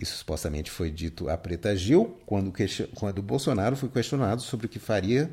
Isso 0.00 0.16
supostamente 0.16 0.70
foi 0.70 0.90
dito 0.90 1.28
a 1.28 1.36
Preta 1.36 1.74
Gil 1.74 2.18
quando, 2.24 2.52
quando 2.94 3.20
Bolsonaro 3.20 3.76
foi 3.76 3.88
questionado 3.88 4.40
sobre 4.40 4.66
o 4.66 4.68
que 4.68 4.78
faria 4.78 5.28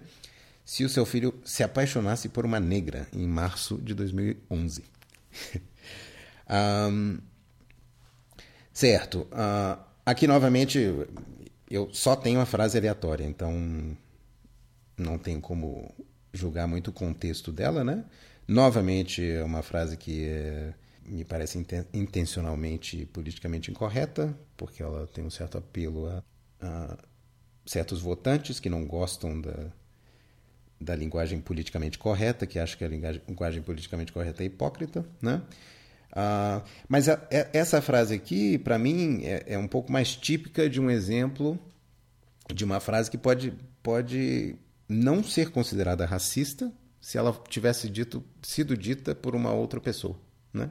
se 0.65 0.83
o 0.83 0.89
seu 0.89 1.05
filho 1.05 1.33
se 1.45 1.61
apaixonasse 1.61 2.27
por 2.27 2.43
uma 2.43 2.59
negra 2.59 3.07
em 3.13 3.27
março 3.27 3.77
de 3.77 3.93
2011. 3.93 4.83
um, 6.49 7.19
certo. 8.73 9.27
Uh, 9.31 9.81
aqui 10.05 10.27
novamente 10.27 10.79
eu 11.69 11.89
só 11.93 12.15
tenho 12.15 12.39
a 12.39 12.45
frase 12.45 12.77
aleatória, 12.77 13.25
então 13.25 13.97
não 14.97 15.17
tem 15.17 15.39
como 15.39 15.93
julgar 16.33 16.67
muito 16.67 16.89
o 16.89 16.93
contexto 16.93 17.51
dela, 17.51 17.83
né? 17.83 18.05
Novamente 18.47 19.25
é 19.25 19.43
uma 19.43 19.63
frase 19.63 19.97
que 19.97 20.25
é, 20.25 20.73
me 21.05 21.23
parece 21.23 21.57
intencionalmente 21.93 23.05
politicamente 23.07 23.71
incorreta, 23.71 24.37
porque 24.55 24.83
ela 24.83 25.07
tem 25.07 25.23
um 25.23 25.29
certo 25.29 25.57
apelo 25.57 26.07
a, 26.07 26.23
a 26.61 26.97
certos 27.65 28.01
votantes 28.01 28.59
que 28.59 28.69
não 28.69 28.85
gostam 28.85 29.41
da, 29.41 29.71
da 30.79 30.95
linguagem 30.95 31.39
politicamente 31.39 31.97
correta, 31.97 32.45
que 32.45 32.59
acham 32.59 32.77
que 32.77 32.85
a 32.85 32.87
linguagem 32.87 33.63
politicamente 33.63 34.11
correta 34.11 34.43
é 34.43 34.45
hipócrita, 34.45 35.03
né? 35.21 35.41
Ah, 36.15 36.63
mas 36.87 37.09
a, 37.09 37.15
a, 37.15 37.27
é, 37.29 37.49
essa 37.51 37.81
frase 37.81 38.15
aqui, 38.15 38.57
para 38.57 38.79
mim, 38.79 39.21
é, 39.23 39.43
é, 39.47 39.57
um 39.57 39.67
pouco 39.67 39.91
mais 39.91 40.15
típica 40.15 40.69
de 40.69 40.79
um 40.79 40.89
exemplo 40.89 41.59
de 42.53 42.63
uma 42.63 42.79
frase 42.79 43.11
que 43.11 43.17
pode, 43.17 43.53
pode 43.83 44.55
não 44.87 45.23
ser 45.23 45.49
considerada 45.51 46.05
racista 46.05 46.71
se 47.01 47.17
ela 47.17 47.33
tivesse 47.49 47.89
dito, 47.89 48.23
sido 48.41 48.77
dita 48.77 49.13
por 49.13 49.35
uma 49.35 49.51
outra 49.51 49.79
pessoa, 49.81 50.19
né? 50.53 50.69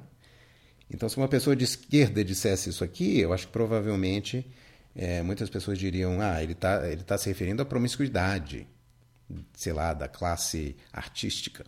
Então, 0.91 1.09
se 1.09 1.17
uma 1.17 1.29
pessoa 1.29 1.57
de 1.57 1.65
esquerda 1.65 2.25
dissesse 2.25 2.71
isso 2.71 2.85
aqui, 2.85 3.19
eu 3.19 3.33
acho 3.33 3.47
que 3.47 3.53
provavelmente 3.53 4.47
é, 4.95 5.23
muitas 5.23 5.51
pessoas 5.51 5.79
diriam: 5.79 6.21
ah, 6.21 6.43
ele 6.43 6.53
está 6.53 6.89
ele 6.91 7.03
tá 7.03 7.19
se 7.19 7.29
referindo 7.29 7.63
à 7.63 7.65
promiscuidade, 7.65 8.67
sei 9.55 9.73
lá, 9.73 9.93
da 9.93 10.09
classe 10.09 10.77
artística. 10.93 11.65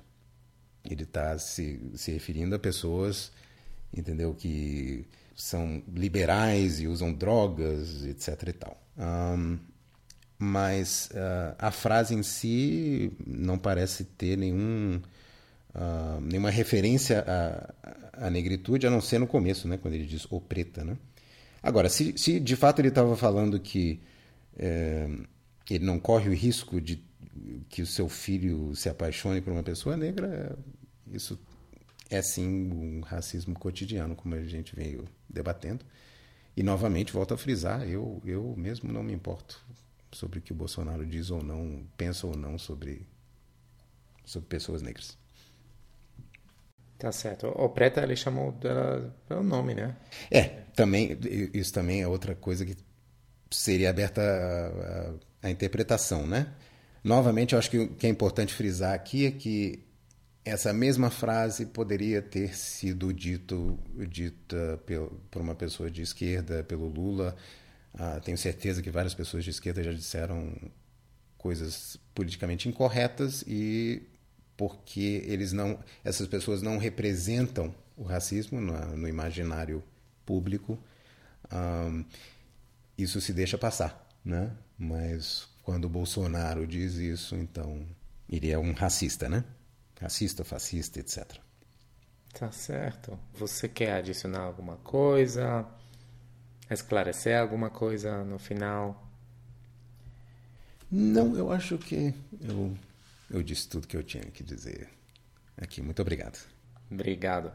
Ele 0.89 1.03
está 1.03 1.37
se, 1.39 1.81
se 1.95 2.12
referindo 2.12 2.55
a 2.55 2.59
pessoas, 2.59 3.33
entendeu, 3.95 4.34
que 4.34 5.07
são 5.34 5.82
liberais 5.93 6.80
e 6.80 6.87
usam 6.87 7.12
drogas, 7.12 8.05
etc. 8.05 8.49
e 8.49 8.53
tal. 8.53 8.82
Um, 8.99 9.59
mas 10.39 11.11
uh, 11.12 11.55
a 11.59 11.70
frase 11.70 12.14
em 12.14 12.22
si 12.22 13.12
não 13.26 13.59
parece 13.59 14.05
ter 14.05 14.37
nenhum, 14.37 15.01
uh, 15.74 16.20
nenhuma 16.20 16.51
referência 16.51 17.24
à, 17.26 18.26
à, 18.26 18.30
negritude, 18.30 18.87
a 18.87 18.91
não 18.91 19.01
ser 19.01 19.18
no 19.18 19.26
começo, 19.26 19.66
né, 19.68 19.78
quando 19.78 19.95
ele 19.95 20.07
diz 20.07 20.26
o 20.30 20.41
preta. 20.41 20.84
Né? 20.84 20.97
Agora, 21.62 21.89
se, 21.89 22.14
se 22.16 22.39
de 22.41 22.57
fato 22.57 22.80
ele 22.80 22.89
estava 22.89 23.16
falando 23.16 23.59
que 23.59 24.01
eh, 24.59 25.09
ele 25.70 25.84
não 25.84 25.99
corre 25.99 26.28
o 26.28 26.34
risco 26.34 26.80
de 26.80 27.03
que 27.68 27.82
o 27.82 27.87
seu 27.87 28.09
filho 28.09 28.74
se 28.74 28.89
apaixone 28.89 29.41
por 29.41 29.53
uma 29.53 29.62
pessoa 29.62 29.97
negra, 29.97 30.57
isso 31.12 31.39
é 32.11 32.23
sim 32.23 32.71
um 32.73 33.01
racismo 33.01 33.59
cotidiano, 33.59 34.15
como 34.15 34.35
a 34.35 34.43
gente 34.43 34.75
veio 34.75 35.05
debatendo. 35.29 35.85
E 36.57 36.63
novamente 36.63 37.13
volto 37.13 37.35
a 37.35 37.39
frisar, 37.39 37.87
eu, 37.87 38.21
eu 38.25 38.55
mesmo 38.57 38.93
não 38.93 39.03
me 39.03 39.13
importo 39.13 39.63
sobre 40.13 40.39
o 40.39 40.43
que 40.43 40.53
o 40.53 40.57
Bolsonaro 40.57 41.05
diz 41.05 41.31
ou 41.31 41.43
não, 41.43 41.87
pensa 41.97 42.27
ou 42.27 42.37
não 42.37 42.59
sobre, 42.59 43.07
sobre 44.25 44.49
pessoas 44.49 44.81
negras. 44.81 45.19
Tá 46.99 47.13
certo. 47.13 47.49
O 47.49 47.69
Preta 47.69 48.03
ele 48.03 48.17
chamou 48.17 48.53
dela 48.53 49.15
pelo 49.29 49.43
nome, 49.43 49.75
né? 49.75 49.95
É, 50.31 50.45
também 50.75 51.19
isso 51.53 51.73
também 51.73 52.01
é 52.01 52.09
outra 52.09 52.35
coisa 52.35 52.65
que 52.65 52.75
seria 53.51 53.91
aberta 53.91 54.23
à, 55.43 55.47
à 55.49 55.51
interpretação, 55.51 56.27
né? 56.27 56.55
Novamente, 57.05 57.53
eu 57.53 57.59
acho 57.59 57.71
que 57.71 57.79
o 57.79 57.89
que 57.95 58.07
é 58.07 58.11
importante 58.11 58.55
frisar 58.55 58.95
aqui 58.95 59.27
é 59.27 59.31
que 59.31 59.86
essa 60.47 60.73
mesma 60.73 61.11
frase 61.11 61.67
poderia 61.67 62.23
ter 62.23 62.57
sido 62.57 63.13
dito, 63.13 63.77
dita 64.09 64.81
por 65.29 65.43
uma 65.43 65.57
pessoa 65.57 65.91
de 65.91 66.03
esquerda, 66.03 66.63
pelo 66.63 66.87
Lula. 66.87 67.37
Ah, 67.93 68.21
tenho 68.25 68.39
certeza 68.39 68.81
que 68.81 68.89
várias 68.89 69.13
pessoas 69.13 69.43
de 69.43 69.51
esquerda 69.51 69.83
já 69.83 69.93
disseram 69.93 70.55
coisas 71.37 71.99
politicamente 72.15 72.69
incorretas 72.69 73.43
e 73.45 74.05
porque 74.57 75.25
eles 75.27 75.53
não, 75.53 75.81
essas 76.05 76.29
pessoas 76.29 76.63
não 76.63 76.79
representam 76.79 77.75
o 77.97 78.05
racismo 78.05 78.61
no, 78.61 78.97
no 78.97 79.09
imaginário 79.09 79.83
público, 80.25 80.79
ah, 81.51 82.05
isso 82.97 83.21
se 83.21 83.33
deixa 83.33 83.59
passar, 83.59 84.09
né? 84.25 84.53
Mas 84.79 85.49
quando 85.65 85.87
o 85.87 85.91
Bolsonaro 85.91 86.65
diz 86.69 86.95
isso, 86.95 87.35
então 87.35 87.85
ele 88.31 88.53
é 88.53 88.59
um 88.59 88.73
racista, 88.73 89.29
né? 89.29 89.45
Racista, 90.01 90.45
fascista, 90.45 91.01
etc. 91.01 91.39
Tá 92.33 92.51
certo. 92.53 93.19
Você 93.35 93.69
quer 93.69 93.93
adicionar 93.93 94.41
alguma 94.41 94.77
coisa? 94.77 95.67
Esclarecer 96.71 97.39
alguma 97.39 97.71
coisa 97.71 98.25
no 98.25 98.39
final? 98.39 99.09
Não, 100.91 101.37
eu 101.37 101.51
acho 101.51 101.79
que 101.79 102.15
eu, 102.41 102.77
eu 103.31 103.43
disse 103.43 103.69
tudo 103.69 103.87
que 103.87 103.97
eu 103.97 104.03
tinha 104.03 104.25
que 104.25 104.45
dizer 104.45 104.89
aqui. 105.57 105.81
Muito 105.81 106.03
obrigado. 106.03 106.39
Obrigado. 106.91 107.53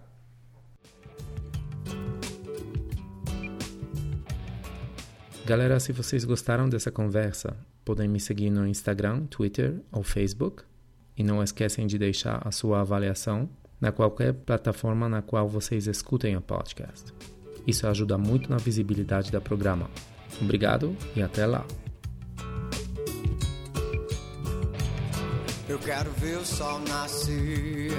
Galera, 5.46 5.80
se 5.80 5.92
vocês 5.92 6.24
gostaram 6.24 6.68
dessa 6.68 6.92
conversa, 6.92 7.58
Podem 7.84 8.08
me 8.08 8.20
seguir 8.20 8.52
no 8.52 8.68
Instagram, 8.68 9.26
Twitter 9.26 9.82
ou 9.92 10.04
Facebook. 10.04 10.64
E 11.22 11.24
não 11.24 11.43
esquecem 11.43 11.86
de 11.86 11.99
deixar 11.99 12.41
a 12.43 12.49
sua 12.49 12.82
avaliação 12.82 13.47
na 13.80 13.91
qualquer 13.91 14.34
plataforma 14.34 15.07
na 15.07 15.22
qual 15.22 15.47
vocês 15.47 15.86
escutem 15.86 16.36
o 16.36 16.41
podcast. 16.41 17.13
Isso 17.67 17.86
ajuda 17.86 18.17
muito 18.17 18.49
na 18.49 18.57
visibilidade 18.57 19.32
do 19.32 19.39
programa. 19.39 19.88
Obrigado 20.41 20.97
e 21.15 21.22
até 21.22 21.45
lá. 21.45 21.63
Eu 25.69 25.78
quero 25.78 26.09
ver 26.13 26.39
o 26.39 26.43
sol 26.43 26.80
nascer, 26.89 27.91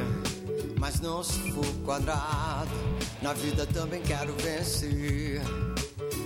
mas 0.81 1.01
não 1.01 1.23
se 1.23 1.53
for 1.53 1.73
quadrado. 1.85 2.73
Na 3.23 3.33
vida 3.35 3.65
também 3.67 4.03
quero 4.03 4.33
vencer, 4.33 5.41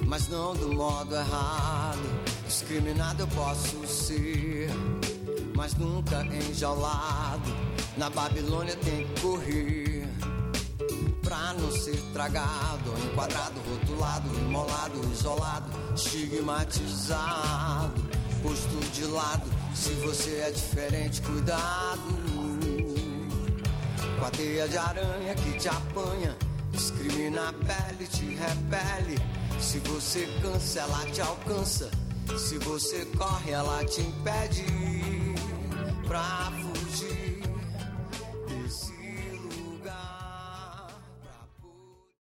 mas 0.07 0.31
não 0.31 0.55
do 0.55 0.73
modo 0.73 1.15
errado. 1.15 2.01
Discriminado 2.47 3.25
eu 3.25 3.29
posso 3.29 3.87
ser, 3.87 4.71
mas 5.57 5.75
nunca 5.75 6.25
enjaulado. 6.27 7.51
Na 7.97 8.11
Babilônia 8.11 8.77
tem 8.77 9.07
que 9.07 9.23
correr 9.23 10.07
pra 11.23 11.55
não 11.55 11.73
ser 11.73 11.97
tragado, 12.13 12.93
enquadrado, 13.05 13.59
rotulado, 13.71 14.29
imolado, 14.39 15.01
isolado, 15.13 15.71
estigmatizado, 15.95 18.05
posto 18.43 18.79
de 18.93 19.07
lado. 19.07 19.51
Se 19.75 19.95
você 19.95 20.45
é 20.47 20.51
diferente, 20.51 21.23
cuidado. 21.23 22.27
Com 24.19 24.25
a 24.25 24.31
teia 24.31 24.69
de 24.69 24.79
aranha 24.79 25.35
que 25.35 25.59
te 25.59 25.69
apanha, 25.69 26.37
discrimina 26.71 27.49
a 27.49 27.53
pele, 27.53 28.07
te 28.07 28.27
repele. 28.27 29.19
Se 29.59 29.81
você 29.81 30.29
cansa, 30.43 30.81
ela 30.81 31.07
te 31.07 31.23
alcança. 31.23 31.91
Se 32.37 32.59
você 32.59 33.07
corre, 33.17 33.53
ela 33.53 33.85
te 33.85 34.01
impede 34.01 35.16
pra 36.07 36.53